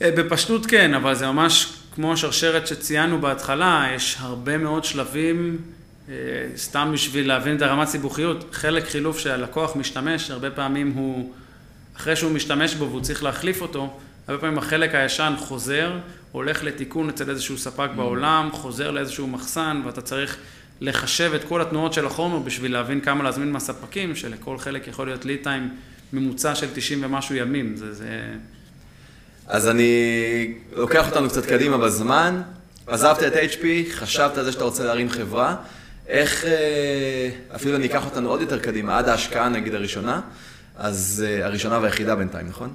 [0.00, 5.58] בפשטות כן, אבל זה ממש כמו השרשרת שציינו בהתחלה, יש הרבה מאוד שלבים,
[6.56, 11.32] סתם בשביל להבין את הרמת סיבוכיות, חלק חילוף שהלקוח משתמש, הרבה פעמים הוא...
[11.96, 15.98] אחרי שהוא משתמש בו והוא צריך להחליף אותו, הרבה פעמים החלק הישן חוזר,
[16.32, 17.96] הולך לתיקון אצל איזשהו ספק mm.
[17.96, 20.36] בעולם, חוזר לאיזשהו מחסן, ואתה צריך
[20.80, 25.24] לחשב את כל התנועות של החומר בשביל להבין כמה להזמין מהספקים, שלכל חלק יכול להיות
[25.24, 25.68] ליד טיים
[26.12, 27.76] ממוצע של 90 ומשהו ימים.
[27.76, 28.20] זה, זה...
[29.46, 32.42] אז אני לוקח אותנו קצת קדימה בזמן,
[32.86, 35.56] עזבת את HP, חשבת על זה שאתה רוצה להרים חברה,
[36.12, 40.20] איך, אה, אפילו אני אקח אותנו עוד יותר קדימה, עד ההשקעה נגיד הראשונה,
[40.76, 42.72] אז uh, הראשונה והיחידה בינתיים, נכון?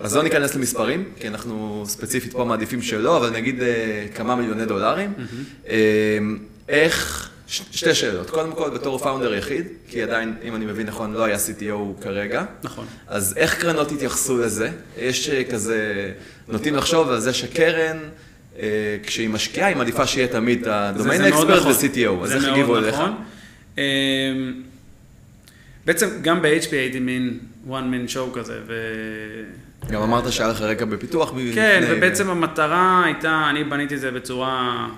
[0.00, 3.64] אז לא ניכנס למספרים, כי אנחנו ספציפית פה מעדיפים שלא, אבל נגיד uh,
[4.16, 5.12] כמה מיליוני דולרים.
[6.68, 8.30] איך, שתי שאלות.
[8.30, 12.44] קודם כל, בתור פאונדר יחיד, כי עדיין, אם אני מבין נכון, לא היה CTO כרגע.
[12.62, 12.86] נכון.
[13.08, 14.70] אז איך קרנות התייחסו לזה?
[14.98, 16.12] יש כזה,
[16.48, 17.98] נוטים לחשוב על זה שקרן...
[19.02, 21.72] כשהיא משקיעה, היא מעדיפה שיהיה תמיד הדומיין אקספרט נכון.
[21.72, 22.94] ו-CTO, אז איך הגיבו אליך?
[22.94, 23.24] נכון.
[25.86, 28.74] בעצם גם ב-HP הייתי מין one man show כזה, ו...
[29.90, 31.34] גם אמרת שהיה לך רקע בפיתוח.
[31.54, 34.88] כן, ובעצם המטרה הייתה, אני בניתי את זה בצורה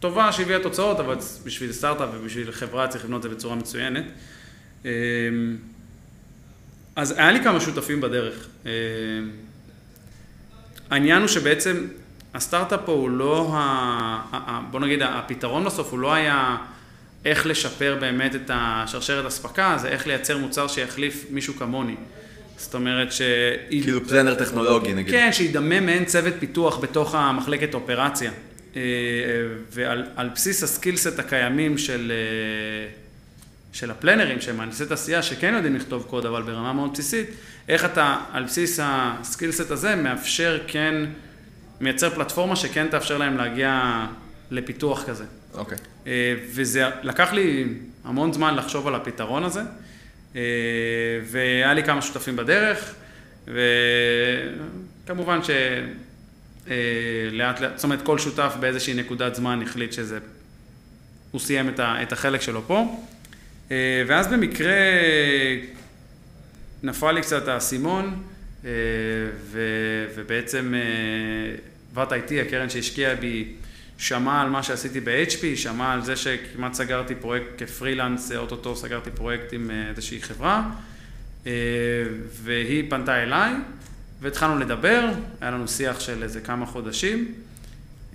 [0.00, 4.04] טובה שהביאה תוצאות, אבל בשביל סטארט-אפ ובשביל חברה צריך לבנות את זה בצורה מצוינת.
[4.84, 4.90] אמ,
[6.96, 8.46] אז היה לי כמה שותפים בדרך.
[8.66, 8.70] אמ,
[10.90, 11.84] העניין הוא שבעצם
[12.34, 14.60] הסטארט-אפ פה הוא לא, ה...
[14.70, 16.56] בוא נגיד, הפתרון בסוף הוא לא היה...
[17.24, 21.94] איך לשפר באמת את השרשרת אספקה, זה איך לייצר מוצר שיחליף מישהו כמוני.
[22.56, 23.22] זאת אומרת ש...
[23.70, 25.14] כאילו פלנר טכנולוגי נגיד.
[25.14, 28.30] כן, שידמם מעין צוות פיתוח בתוך המחלקת אופרציה.
[28.76, 28.82] אה,
[29.70, 32.90] ועל בסיס הסקילסט הקיימים של, אה,
[33.72, 37.26] של הפלנרים, שהם מהנדסי תעשייה, שכן יודעים לכתוב קוד, אבל ברמה מאוד בסיסית,
[37.68, 40.94] איך אתה על בסיס הסקילסט הזה מאפשר כן,
[41.80, 44.06] מייצר פלטפורמה שכן תאפשר להם להגיע
[44.50, 45.24] לפיתוח כזה.
[45.54, 45.78] אוקיי.
[46.06, 47.64] אה, וזה לקח לי
[48.04, 49.60] המון זמן לחשוב על הפתרון הזה,
[50.36, 50.40] אה,
[51.24, 52.94] והיה לי כמה שותפים בדרך,
[55.04, 55.52] וכמובן שלאט
[56.70, 60.18] אה, לאט, זאת אומרת כל שותף באיזושהי נקודת זמן החליט שזה,
[61.30, 63.00] הוא סיים את החלק שלו פה,
[64.06, 64.74] ואז במקרה
[66.82, 68.22] נפל לי קצת האסימון,
[70.14, 70.74] ובעצם
[71.94, 73.54] בת IT, הקרן שהשקיעה בי,
[73.98, 79.52] שמע על מה שעשיתי ב-HP, שמע על זה שכמעט סגרתי פרויקט כפרילנס, אוטוטו סגרתי פרויקט
[79.52, 80.70] עם אה, איזושהי חברה,
[81.46, 81.52] אה,
[82.42, 83.52] והיא פנתה אליי,
[84.20, 85.08] והתחלנו לדבר,
[85.40, 87.34] היה לנו שיח של איזה כמה חודשים,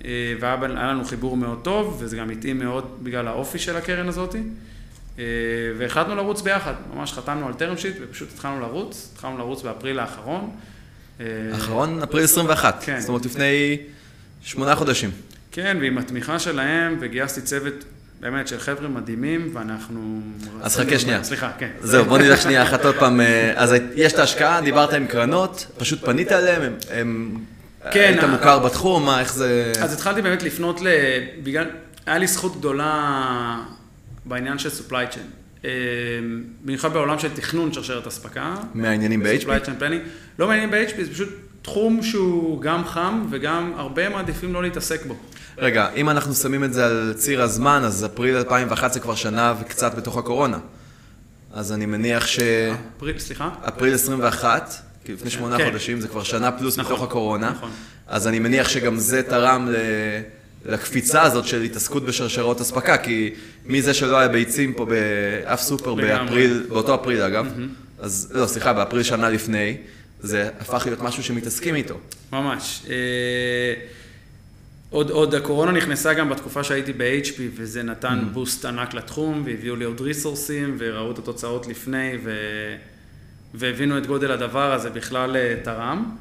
[0.04, 4.34] אה, והיה לנו חיבור מאוד טוב, וזה גם התאים מאוד בגלל האופי של הקרן הזאת,
[5.78, 10.50] והחלטנו לרוץ ביחד, ממש חתמנו על טרם שיט ופשוט התחלנו לרוץ, התחלנו לרוץ באפריל האחרון.
[11.52, 12.02] האחרון?
[12.02, 13.00] אפריל 21, כן.
[13.00, 13.76] זאת אומרת לפני
[14.42, 15.10] שמונה חודשים.
[15.52, 17.74] כן, ועם התמיכה שלהם, וגייסתי צוות
[18.20, 20.20] באמת של חבר'ה מדהימים, ואנחנו...
[20.62, 21.24] אז חכה שנייה.
[21.24, 21.70] סליחה, כן.
[21.80, 23.20] זהו, בוא נלך שנייה אחת עוד פעם.
[23.20, 26.74] אה, אז יש את ההשקעה, דיברת עם קרנות, פשוט פנית אליהם, הם...
[26.90, 27.38] הם...
[27.92, 28.00] כן.
[28.00, 29.72] היית מוכר בתחום, מה, איך זה...
[29.80, 30.86] אז התחלתי באמת לפנות ל...
[31.42, 31.66] בגלל...
[32.06, 33.56] היה לי זכות גדולה
[34.24, 35.64] בעניין של supply chain.
[35.64, 35.70] אה,
[36.64, 38.54] במיוחד בעולם של תכנון שרשרת אספקה.
[38.74, 39.42] מעניינים ב-HP?
[39.42, 40.08] supply chain planning.
[40.38, 41.28] לא מעניינים ב-HP, זה פשוט
[41.62, 45.16] תחום שהוא גם חם וגם הרבה מעדיפים לא להתעסק בו.
[45.58, 49.54] רגע, אם אנחנו שמים את זה על ציר הזמן, אז אפריל 2011 זה כבר שנה
[49.60, 50.58] וקצת בתוך הקורונה.
[51.52, 52.38] אז אני מניח ש...
[52.96, 53.50] אפריל, סליחה?
[53.68, 55.64] אפריל 21, כי לפני שמונה כן.
[55.64, 57.50] חודשים, זה כבר שנה פלוס נכון, בתוך הקורונה.
[57.50, 57.70] נכון.
[58.06, 59.76] אז אני מניח שגם זה תרם ל...
[60.64, 63.34] לקפיצה הזאת של התעסקות בשרשרות אספקה, כי
[63.66, 67.46] מזה שלא היה ביצים פה באף סופר באפריל, באותו אפריל אגב,
[67.98, 69.76] אז לא, סליחה, באפריל שנה לפני,
[70.20, 71.98] זה הפך להיות משהו שמתעסקים איתו.
[72.32, 72.82] ממש.
[72.90, 73.74] אה,
[74.90, 78.34] עוד, עוד הקורונה נכנסה גם בתקופה שהייתי ב-HP, וזה נתן mm.
[78.34, 82.30] boost ענק לתחום, והביאו לי עוד ריסורסים, וראו את התוצאות לפני, ו...
[83.54, 86.16] והבינו את גודל הדבר הזה בכלל אה, תרם.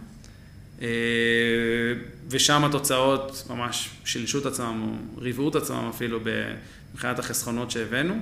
[2.29, 6.19] ושם התוצאות ממש שילשו את עצמם, או ריבעו את עצמם אפילו
[6.93, 8.15] מבחינת החסכונות שהבאנו.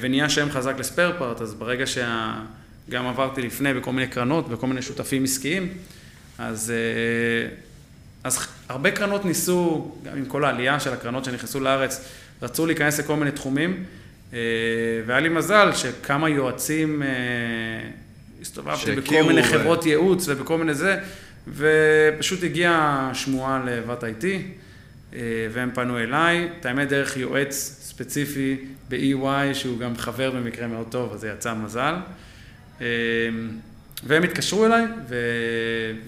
[0.00, 4.82] ונהיה שם חזק לספייר פארט, אז ברגע שגם עברתי לפני בכל מיני קרנות, בכל מיני
[4.82, 5.68] שותפים עסקיים,
[6.38, 6.72] אז,
[8.24, 12.04] אז הרבה קרנות ניסו, גם עם כל העלייה של הקרנות שנכנסו לארץ,
[12.42, 13.84] רצו להיכנס לכל מיני תחומים,
[15.06, 17.02] והיה לי מזל שכמה יועצים,
[18.40, 20.98] הסתובבתי בכל מיני חברות ייעוץ ובכל מיני זה,
[21.48, 24.24] ופשוט הגיעה שמועה לבת IT,
[25.52, 28.56] והם פנו אליי, את האמת דרך יועץ ספציפי
[28.88, 31.94] ב-EY, שהוא גם חבר במקרה מאוד טוב, אז זה יצא מזל.
[34.06, 34.84] והם התקשרו אליי,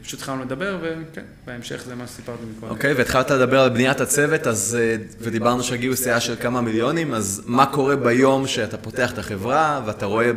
[0.01, 2.73] ופשוט התחלנו לדבר, וכן, בהמשך זה מה שסיפרתי מקודם.
[2.73, 4.79] אוקיי, okay, והתחלת לדבר על בניית הצוות, אז,
[5.21, 10.07] ודיברנו שהגיעו סיעה של כמה מיליונים, אז מה קורה ביום שאתה פותח את החברה, ואתה
[10.07, 10.31] רואה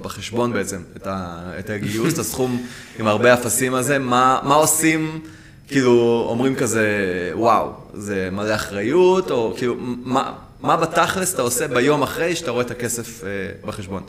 [0.00, 2.66] בחשבון בעצם את, ה, את הגיוס, את הסכום
[2.98, 5.20] עם הרבה אפסים הזה, מה, מה עושים,
[5.68, 6.86] כאילו, אומרים כזה,
[7.34, 12.64] וואו, זה מלא אחריות, או כאילו, מה, מה בתכלס אתה עושה ביום אחרי שאתה רואה
[12.64, 13.28] את הכסף אה,
[13.66, 14.02] בחשבון?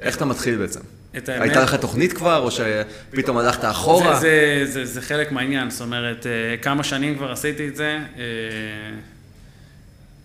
[0.00, 0.80] איך אתה מתחיל בעצם?
[1.26, 4.16] הייתה לך תוכנית כבר, או שפתאום הלכת אחורה?
[4.16, 7.98] זה, זה, זה, זה חלק מהעניין, זאת אומרת, אה, כמה שנים כבר עשיתי את זה,
[8.18, 8.22] אה,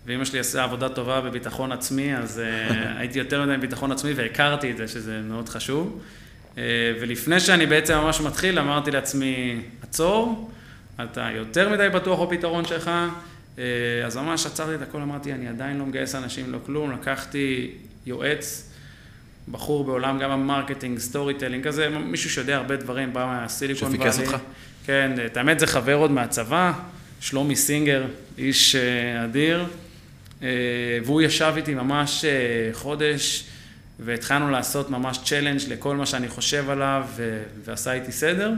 [0.06, 2.42] ואמא שלי עשה עבודה טובה בביטחון עצמי, אז
[2.98, 6.02] הייתי יותר מדי בביטחון עצמי והכרתי את זה, שזה מאוד חשוב.
[7.00, 10.50] ולפני שאני בעצם ממש מתחיל, אמרתי לעצמי, עצור,
[11.02, 12.90] אתה יותר מדי בטוח בפתרון שלך,
[14.06, 17.70] אז ממש עצרתי את הכל, אמרתי, אני עדיין לא מגייס אנשים, לא כלום, לקחתי
[18.06, 18.68] יועץ.
[19.50, 24.12] בחור בעולם גם ה marketing, storytelling, כזה, מישהו שיודע הרבה דברים, בא מהסיליקון ואלי.
[24.12, 24.42] שפיקס אותך?
[24.86, 26.72] כן, את האמת זה חבר עוד מהצבא,
[27.20, 28.04] שלומי סינגר,
[28.38, 28.76] איש
[29.24, 29.64] אדיר,
[31.04, 32.24] והוא ישב איתי ממש
[32.72, 33.44] חודש,
[34.00, 37.06] והתחלנו לעשות ממש צ'לנג' לכל מה שאני חושב עליו,
[37.64, 38.52] ועשה איתי סדר.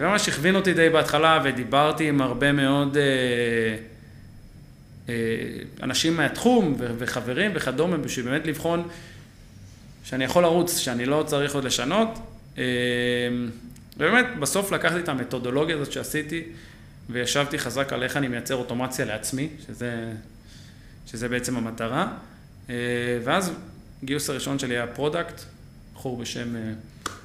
[0.00, 2.96] וממש הכווין אותי די בהתחלה, ודיברתי עם הרבה מאוד
[5.82, 8.88] אנשים מהתחום וחברים וכדומה, בשביל באמת לבחון
[10.04, 12.18] שאני יכול לרוץ, שאני לא צריך עוד לשנות.
[13.96, 16.42] ובאמת, בסוף לקחתי את המתודולוגיה הזאת שעשיתי,
[17.12, 20.12] וישבתי חזק על איך אני מייצר אוטומציה לעצמי, שזה,
[21.06, 22.08] שזה בעצם המטרה.
[23.24, 23.52] ואז
[24.04, 25.40] גיוס הראשון שלי היה product,
[25.94, 26.48] בחור בשם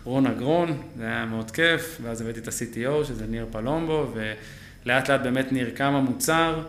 [0.03, 4.13] רון אגרון, זה היה מאוד כיף, ואז הבאתי את ה-CTO, שזה ניר פלומבו,
[4.85, 6.61] ולאט לאט באמת נרקם המוצר.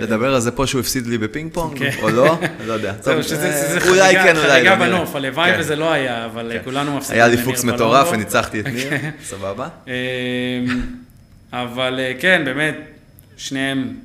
[0.00, 2.38] לדבר על זה פה שהוא הפסיד לי בפינג פונג, או לא?
[2.66, 2.94] לא יודע.
[3.02, 7.22] זהו, שזה חגיגה בנוף, הלוואי וזה לא היה, אבל כולנו מפסידים.
[7.22, 8.90] היה לי פוקס מטורף וניצחתי את ניר,
[9.30, 9.68] סבבה.
[11.52, 12.76] אבל כן, באמת,
[13.36, 13.96] שניהם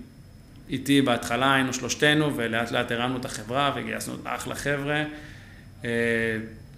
[0.70, 5.04] איתי בהתחלה, היינו שלושתנו, ולאט לאט הרמנו את החברה וגייסנו אחלה חבר'ה.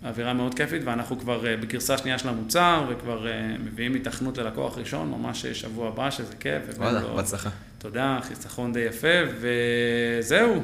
[0.06, 3.28] אווירה מאוד כיפית, ואנחנו כבר בגרסה שנייה של המוצר, וכבר
[3.60, 6.62] מביאים התכנות ללקוח ראשון, ממש שבוע הבא, שזה כיף.
[6.78, 7.50] וואלה, בהצלחה.
[7.78, 9.08] תודה, חיסכון די יפה,
[9.40, 10.62] וזהו.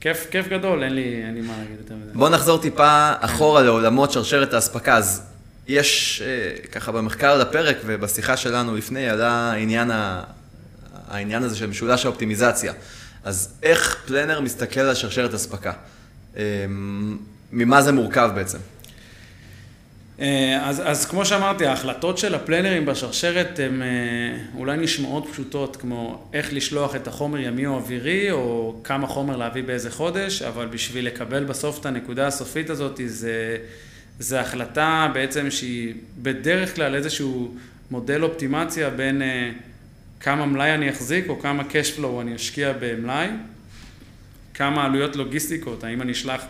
[0.00, 2.12] כיף, כיף גדול, אין לי, אין לי מה להגיד יותר מזה.
[2.14, 4.96] בוא נחזור טיפה אחורה לעולמות שרשרת האספקה.
[4.96, 5.33] אז
[5.68, 6.22] יש,
[6.72, 10.22] ככה במחקר על הפרק ובשיחה שלנו לפני, עלה העניין, ה...
[11.08, 12.72] העניין הזה של משולש האופטימיזציה.
[13.24, 15.72] אז איך פלנר מסתכל על שרשרת אספקה?
[17.52, 18.58] ממה זה מורכב בעצם?
[20.60, 23.82] אז, אז כמו שאמרתי, ההחלטות של הפלנרים בשרשרת הן
[24.54, 29.62] אולי נשמעות פשוטות, כמו איך לשלוח את החומר ימי או אווירי, או כמה חומר להביא
[29.62, 33.56] באיזה חודש, אבל בשביל לקבל בסוף את הנקודה הסופית הזאת, זה,
[34.18, 37.54] זה החלטה בעצם שהיא בדרך כלל איזשהו
[37.90, 39.22] מודל אופטימציה בין
[40.20, 43.28] כמה מלאי אני אחזיק, או כמה cash flow אני אשקיע במלאי,
[44.54, 46.42] כמה עלויות לוגיסטיקות, האם אני אשלח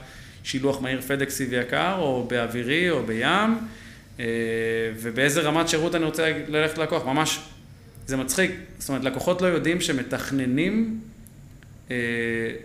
[0.44, 3.58] שילוח מהיר פדקסי ויקר, או באווירי, או בים,
[5.00, 7.06] ובאיזה רמת שירות אני רוצה ללכת ללקוח.
[7.06, 7.40] ממש,
[8.06, 8.50] זה מצחיק.
[8.78, 11.00] זאת אומרת, לקוחות לא יודעים שמתכננים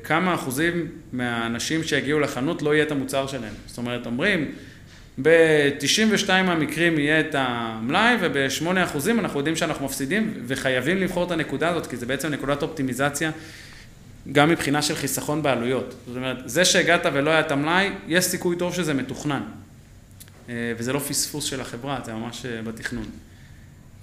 [0.03, 3.53] כמה אחוזים מהאנשים שיגיעו לחנות לא יהיה את המוצר שלהם.
[3.65, 4.51] זאת אומרת, אומרים,
[5.21, 11.69] ב-92 מהמקרים יהיה את המלאי, וב-8 אחוזים אנחנו יודעים שאנחנו מפסידים, וחייבים לבחור את הנקודה
[11.69, 13.32] הזאת, כי זה בעצם נקודת אופטימיזציה.
[14.32, 15.95] גם מבחינה של חיסכון בעלויות.
[16.08, 19.41] זאת אומרת, זה שהגעת ולא היה את המלאי, יש סיכוי טוב שזה מתוכנן.
[20.49, 23.05] וזה לא פספוס של החברה, זה ממש בתכנון.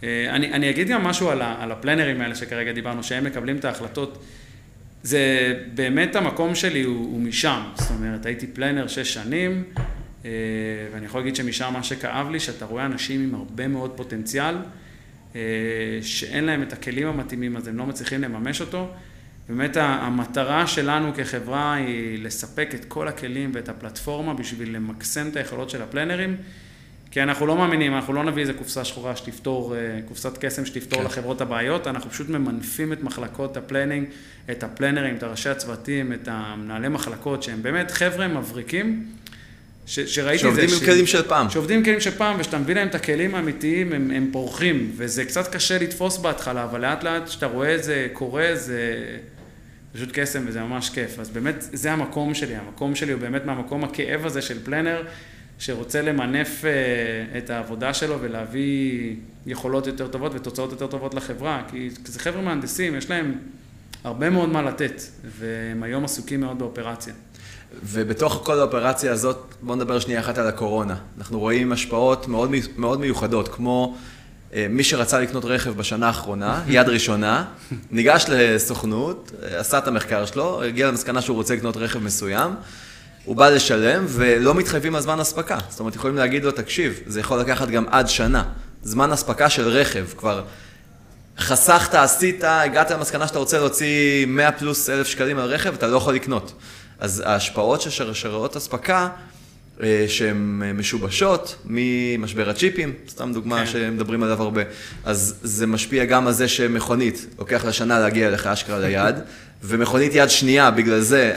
[0.02, 3.64] אני, אני אגיד גם משהו על, ה, על הפלנרים האלה שכרגע דיברנו, שהם מקבלים את
[3.64, 4.22] ההחלטות.
[5.02, 7.60] זה באמת המקום שלי הוא, הוא משם.
[7.74, 9.64] זאת אומרת, הייתי planner שש שנים,
[10.92, 14.56] ואני יכול להגיד שמשם מה שכאב לי, שאתה רואה אנשים עם הרבה מאוד פוטנציאל,
[16.02, 18.88] שאין להם את הכלים המתאימים, אז הם לא מצליחים לממש אותו.
[19.48, 25.70] באמת המטרה שלנו כחברה היא לספק את כל הכלים ואת הפלטפורמה בשביל למקסם את היכולות
[25.70, 26.36] של הפלנרים,
[27.10, 30.98] כי אנחנו לא מאמינים, אנחנו לא נביא איזה קופסה שחורה שתפתור, אה, קופסת קסם שתפתור
[30.98, 31.04] כן.
[31.04, 34.08] לחברות הבעיות, אנחנו פשוט ממנפים את מחלקות ה planning,
[34.50, 39.06] את הפלנרים, את הראשי הצוותים, את המנהלי מחלקות, שהם באמת חבר'ה מבריקים.
[39.86, 40.68] ש, שראיתי את זה.
[40.68, 41.50] שעובדים עם כלים של פעם.
[41.50, 45.24] שעובדים עם כלים של פעם, ושאתה מביא להם את הכלים האמיתיים, הם, הם פורחים, וזה
[45.24, 49.06] קצת קשה לתפוס בהתחלה, אבל לאט לאט כשאתה רואה את זה קורה, זה
[49.92, 51.18] פשוט קסם וזה ממש כיף.
[51.18, 55.02] אז באמת, זה המקום שלי, המקום שלי הוא באמת מהמקום הכאב הזה של פלנר,
[55.58, 59.14] שרוצה למנף uh, את העבודה שלו ולהביא
[59.46, 63.34] יכולות יותר טובות ותוצאות יותר טובות לחברה, כי זה חבר'ה מהנדסים, יש להם
[64.04, 65.02] הרבה מאוד מה לתת,
[65.38, 67.14] והם היום עסוקים מאוד באופרציה.
[67.84, 70.96] ובתוך כל האופרציה הזאת, בואו נדבר שנייה אחת על הקורונה.
[71.18, 73.96] אנחנו רואים השפעות מאוד, מאוד מיוחדות, כמו
[74.54, 77.44] אה, מי שרצה לקנות רכב בשנה האחרונה, יד ראשונה,
[77.90, 82.54] ניגש לסוכנות, אה, עשה את המחקר שלו, הגיע למסקנה שהוא רוצה לקנות רכב מסוים,
[83.24, 85.58] הוא בא לשלם ולא מתחייבים על זמן אספקה.
[85.68, 88.42] זאת אומרת, יכולים להגיד לו, תקשיב, זה יכול לקחת גם עד שנה.
[88.82, 90.44] זמן אספקה של רכב, כבר
[91.38, 95.96] חסכת, עשית, הגעת למסקנה שאתה רוצה להוציא 100 פלוס אלף שקלים על רכב, אתה לא
[95.96, 96.52] יכול לקנות.
[97.00, 99.08] אז ההשפעות של שרשראות אספקה,
[99.82, 103.66] אה, שהן אה, משובשות ממשבר הצ'יפים, סתם דוגמה כן.
[103.66, 104.62] שמדברים עליו הרבה,
[105.04, 109.14] אז זה משפיע גם על זה שמכונית, לוקח לה שנה להגיע אליך אשכרה ליד,
[109.62, 111.36] ומכונית יד שנייה, בגלל זה...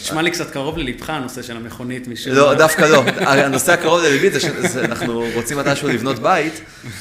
[0.00, 2.32] נשמע לי קצת קרוב ללבך הנושא של המכונית משום...
[2.32, 3.02] לא, דווקא לא.
[3.30, 6.60] הנושא הקרוב ללבי זה שאנחנו רוצים מתישהו לבנות בית,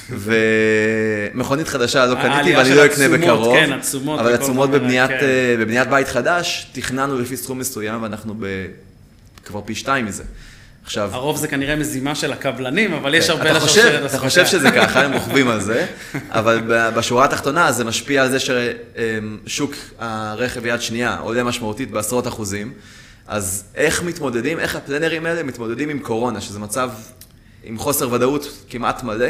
[0.10, 3.56] ומכונית חדשה לא קניתי ואני לא אקנה בקרוב.
[3.56, 4.20] כן, עצומות.
[4.20, 4.76] אבל עצומות כן.
[5.12, 8.36] אה, בבניית בית חדש, תכננו לפי סכום מסוים, ואנחנו
[9.46, 10.24] כבר פי שתיים מזה.
[10.84, 11.10] עכשיו...
[11.14, 14.06] הרוב זה כנראה מזימה של הקבלנים, אבל יש הרבה לשרשרת אספקה.
[14.06, 15.86] אתה חושב שזה ככה, הם רוכבים על זה,
[16.30, 16.62] אבל
[16.96, 22.74] בשורה התחתונה זה משפיע על זה ששוק הרכב יד שנייה עולה משמעותית בעשרות אחוזים.
[23.28, 26.90] אז איך מתמודדים, איך הפלנרים האלה מתמודדים עם קורונה, שזה מצב
[27.64, 29.28] עם חוסר ודאות כמעט מלא,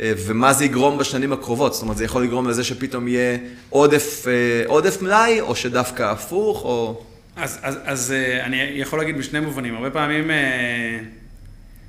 [0.00, 1.74] אה, ומה זה יגרום בשנים הקרובות?
[1.74, 3.38] זאת אומרת, זה יכול לגרום לזה שפתאום יהיה
[3.70, 4.32] עודף, אה,
[4.66, 7.04] עודף מלאי, או שדווקא הפוך, או...
[7.36, 9.74] אז, אז, אז אה, אני יכול להגיד בשני מובנים.
[9.74, 11.00] הרבה פעמים אה,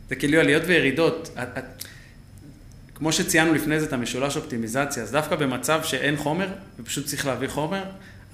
[0.10, 1.38] זה כאילו עליות וירידות.
[2.96, 6.48] כמו שציינו לפני זה את המשולש אופטימיזציה, אז דווקא במצב שאין חומר,
[6.80, 7.84] ופשוט צריך להביא חומר,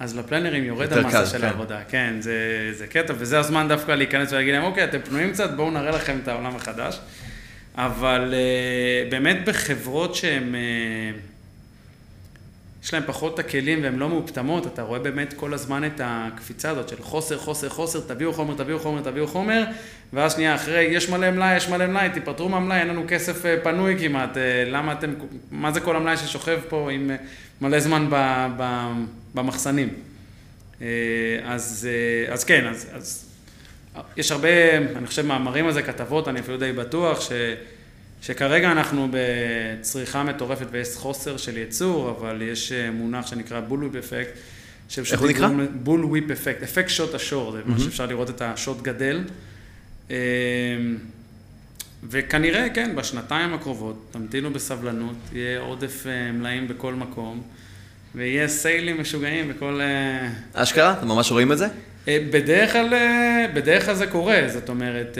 [0.00, 1.44] אז לפלנרים יורד המסה של כן.
[1.44, 1.80] העבודה.
[1.88, 5.70] כן, זה, זה קטע, וזה הזמן דווקא להיכנס ולהגיד להם, אוקיי, אתם פנויים קצת, בואו
[5.70, 7.00] נראה לכם את העולם החדש.
[7.74, 10.54] אבל אה, באמת בחברות שהן...
[12.84, 16.70] יש להם פחות את הכלים והן לא מאופטמות, אתה רואה באמת כל הזמן את הקפיצה
[16.70, 19.64] הזאת של חוסר, חוסר, חוסר, תביאו חומר, תביאו חומר, תביאו חומר,
[20.12, 23.56] ואז שנייה אחרי, יש מלא מלאי, יש מלא מלאי, תיפטרו מהמלאי, אין לנו כסף אה,
[23.62, 25.14] פנוי כמעט, אה, למה אתם,
[25.50, 27.16] מה זה כל המלאי ששוכב פה עם אה,
[27.60, 28.92] מלא זמן ב, ב,
[29.34, 29.88] במחסנים?
[31.44, 31.88] אז,
[32.28, 33.28] אז כן, אז, אז
[34.16, 37.32] יש הרבה, אני חושב, מאמרים על זה, כתבות, אני אפילו די בטוח, ש...
[38.22, 44.04] שכרגע אנחנו בצריכה מטורפת ויש חוסר של ייצור, אבל יש אה, מונח שנקרא בול וויפ
[44.04, 44.30] אפקט.
[45.12, 45.48] איך הוא נקרא?
[45.74, 47.70] בול וויפ אפקט, אפקט שוט השור, זה mm-hmm.
[47.70, 49.24] מה שאפשר לראות את השוט גדל.
[50.10, 50.14] אמ,
[52.10, 57.42] וכנראה, כן, בשנתיים הקרובות, תמתינו בסבלנות, יהיה עודף אה, מלאים בכל מקום,
[58.14, 59.80] ויהיה סיילים משוגעים בכל...
[59.80, 60.92] אה, אשכרה?
[60.92, 61.66] אתם ממש רואים את זה?
[62.06, 62.94] בדרך כלל,
[63.54, 65.18] בדרך כלל זה קורה, זאת אומרת,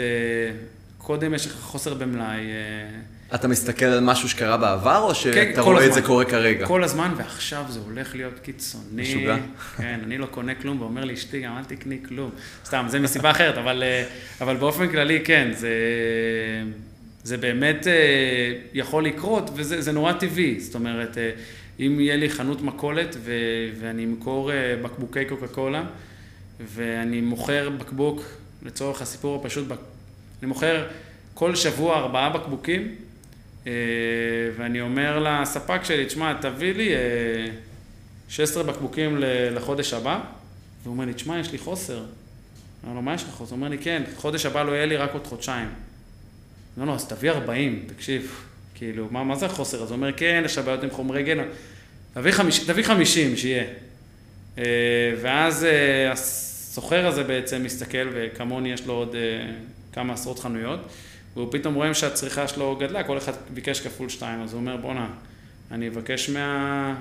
[1.03, 2.39] קודם יש לך חוסר במלאי.
[2.39, 5.89] אה, אתה מסתכל על משהו שקרה בעבר, או שאתה כן, רואה הזמן.
[5.89, 6.67] את זה קורה כרגע?
[6.67, 9.01] כל הזמן, ועכשיו זה הולך להיות קיצוני.
[9.01, 9.37] משוגע.
[9.77, 12.29] כן, אני לא קונה כלום, ואומר לאשתי, גם אל תקני כלום.
[12.65, 14.03] סתם, זה מסיבה אחרת, אבל, אה,
[14.41, 15.69] אבל באופן כללי, כן, זה,
[17.23, 17.93] זה באמת אה,
[18.73, 20.59] יכול לקרות, וזה נורא טבעי.
[20.59, 21.17] זאת אומרת,
[21.79, 23.31] אם יהיה לי חנות מכולת, ו,
[23.79, 25.83] ואני אמכור בקבוקי קוקה קולה,
[26.59, 28.23] ואני מוכר בקבוק,
[28.65, 29.67] לצורך הסיפור הפשוט,
[30.43, 30.87] אני מוכר
[31.33, 32.95] כל שבוע ארבעה בקבוקים,
[33.67, 33.71] אה,
[34.57, 36.89] ואני אומר לספק שלי, תשמע, תביא לי
[38.29, 39.17] 16 אה, בקבוקים
[39.51, 40.19] לחודש הבא,
[40.83, 41.97] והוא אומר לי, תשמע, יש לי חוסר.
[41.97, 42.03] אני
[42.83, 43.33] אומר לו, מה יש לך?
[43.33, 45.69] הוא אומר לי, כן, חודש הבא לא יהיה לי רק עוד חודשיים.
[46.77, 49.83] לא, לא, אז תביא 40, תקשיב, כאילו, מה, מה זה החוסר?
[49.83, 51.37] אז הוא אומר, כן, יש בעיות עם חומרי גן,
[52.67, 53.63] תביא 50, שיהיה.
[54.57, 54.63] אה,
[55.21, 55.67] ואז
[56.11, 59.15] הסוחר הזה בעצם מסתכל, וכמוני יש לו עוד
[59.93, 60.79] כמה עשרות חנויות,
[61.35, 65.07] והוא פתאום רואה שהצריכה שלו גדלה, כל אחד ביקש כפול שתיים, אז הוא אומר בואנה,
[65.71, 66.95] אני אבקש מה...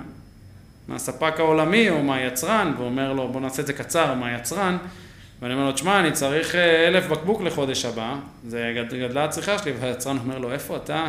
[0.89, 4.77] מהספק העולמי או מהיצרן, והוא אומר לו בוא נעשה את זה קצר, מהיצרן,
[5.43, 8.15] ואני אומר לו, תשמע, אני צריך אה, אלף בקבוק לחודש הבא,
[8.49, 11.09] זה גד, גדלה הצריכה שלי, והיצרן אומר לו, איפה אתה?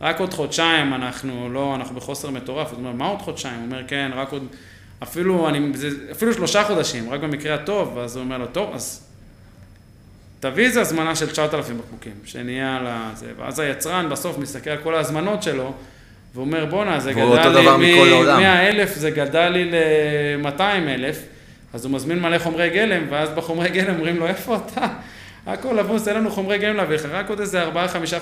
[0.00, 3.54] רק עוד חודשיים אנחנו לא, אנחנו בחוסר מטורף, אז הוא אומר, מה עוד חודשיים?
[3.54, 4.46] הוא אומר, כן, רק עוד,
[5.02, 5.72] אפילו, אני,
[6.12, 9.09] אפילו שלושה חודשים, רק במקרה הטוב, ואז הוא אומר לו, טוב, אז
[10.40, 14.94] תביא איזה הזמנה של 9,000 בקבוקים, שנהיה על זה, ואז היצרן בסוף מסתכל על כל
[14.94, 15.72] ההזמנות שלו,
[16.34, 21.18] ואומר, בואנה, זה גדל לי מ-100 אלף, זה גדל לי ל-200 אלף,
[21.74, 24.86] אז הוא מזמין מלא חומרי גלם, ואז בחומרי גלם אומרים לו, איפה אתה?
[25.46, 27.68] הכל אבוס, אין לנו חומרי גלם להביא לך, רק עוד איזה 4-5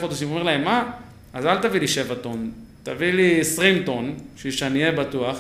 [0.00, 0.28] חודשים.
[0.28, 0.90] הוא אומר להם, מה?
[1.34, 2.50] אז אל תביא לי 7 טון,
[2.82, 5.38] תביא לי 20 טון, בשביל שאני אהיה בטוח,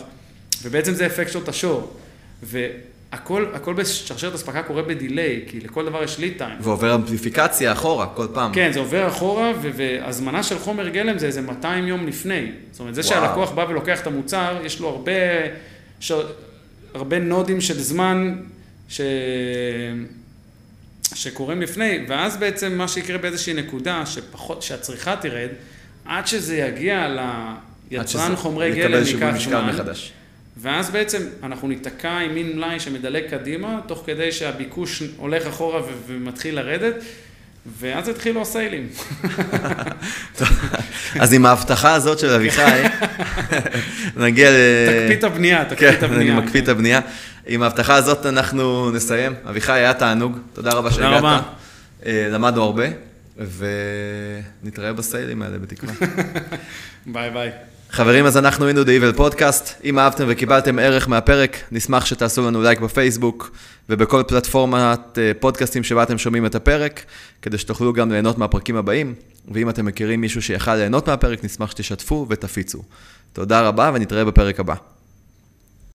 [0.62, 1.96] ובעצם זה אפקט של השור.
[2.42, 6.56] והכל הכל בשרשרת אספקה קורה בדיליי, כי לכל דבר יש ליד טיים.
[6.60, 8.52] ועובר אמפליפיקציה אחורה כל פעם.
[8.52, 12.52] כן, זה עובר אחורה, והזמנה של חומר גלם זה איזה 200 יום לפני.
[12.70, 13.12] זאת אומרת, זה וואו.
[13.12, 15.12] שהלקוח בא ולוקח את המוצר, יש לו הרבה,
[16.00, 16.12] ש...
[16.94, 18.34] הרבה נודים של זמן
[18.88, 19.00] ש...
[21.14, 25.48] שקורים לפני, ואז בעצם מה שיקרה באיזושהי נקודה, שפחות, שהצריכה תרד,
[26.04, 27.16] עד שזה יגיע
[27.90, 29.92] ליצרן חומרי גלם ייקח זמן.
[30.60, 36.54] ואז בעצם אנחנו ניתקע עם מין מלאי שמדלג קדימה, תוך כדי שהביקוש הולך אחורה ומתחיל
[36.54, 36.94] לרדת,
[37.78, 38.88] ואז התחילו הסיילים.
[41.20, 42.82] אז עם ההבטחה הזאת של אביחי,
[44.16, 44.54] נגיע ל...
[44.86, 46.32] תקפיא את הבנייה, תקפיא את הבנייה.
[46.32, 47.00] אני מקפיא את הבנייה.
[47.46, 49.32] עם ההבטחה הזאת אנחנו נסיים.
[49.50, 51.14] אביחי, היה תענוג, תודה רבה שהגעת.
[51.14, 51.40] תודה רבה.
[52.06, 52.86] אה, למדנו הרבה,
[54.62, 55.94] ונתראה בסיילים האלה בתקווה.
[57.06, 57.50] ביי ביי.
[57.90, 59.84] חברים, אז אנחנו היינו The Evil Podcast.
[59.84, 63.50] אם אהבתם וקיבלתם ערך מהפרק, נשמח שתעשו לנו לייק בפייסבוק
[63.88, 67.04] ובכל פלטפורמת אה, פודקאסטים שבה אתם שומעים את הפרק,
[67.42, 69.14] כדי שתוכלו גם ליהנות מהפרקים הבאים.
[69.54, 72.82] ואם אתם מכירים מישהו שיכל ליהנות מהפרק, נשמח שתשתפו ותפיצו.
[73.32, 74.74] תודה רבה ונתראה בפרק הבא.